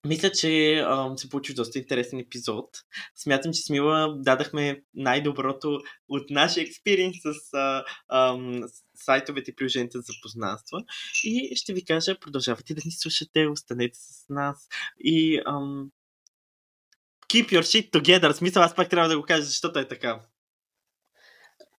[0.06, 2.68] мисля, че ам, се получи доста интересен епизод.
[3.14, 8.62] Смятам, че с Мила дадахме най-доброто от нашия експириенс с а, ам,
[8.94, 10.78] сайтовете и приложенията за познанства.
[11.24, 14.68] И ще ви кажа, продължавайте да ни слушате, останете с нас
[15.00, 15.90] и ам,
[17.32, 18.32] keep your shit together.
[18.32, 20.20] Смисъл, аз пак трябва да го кажа, защото е така.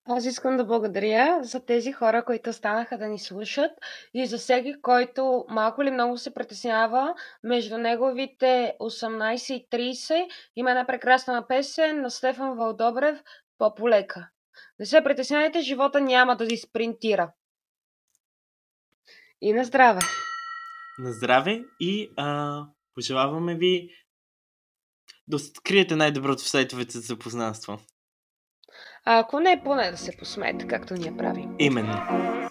[0.06, 3.72] Аз искам да благодаря за тези хора, които станаха да ни слушат
[4.14, 10.28] и за всеки, който малко или много се притеснява между неговите 18 и 30.
[10.56, 13.20] Има една прекрасна песен на Стефан Валдобрев
[13.58, 14.30] «По-полека».
[14.80, 17.32] Не се притеснявайте, живота няма да ви спринтира.
[19.42, 20.02] И на здраве!
[21.00, 22.62] На здраве и а,
[22.96, 23.90] пожелаваме ви
[25.28, 27.80] да скриете най-доброто в сайтовете за запознанство.
[29.06, 31.50] А ако не, поне да се посмеете, както ние правим.
[31.60, 32.43] Именно.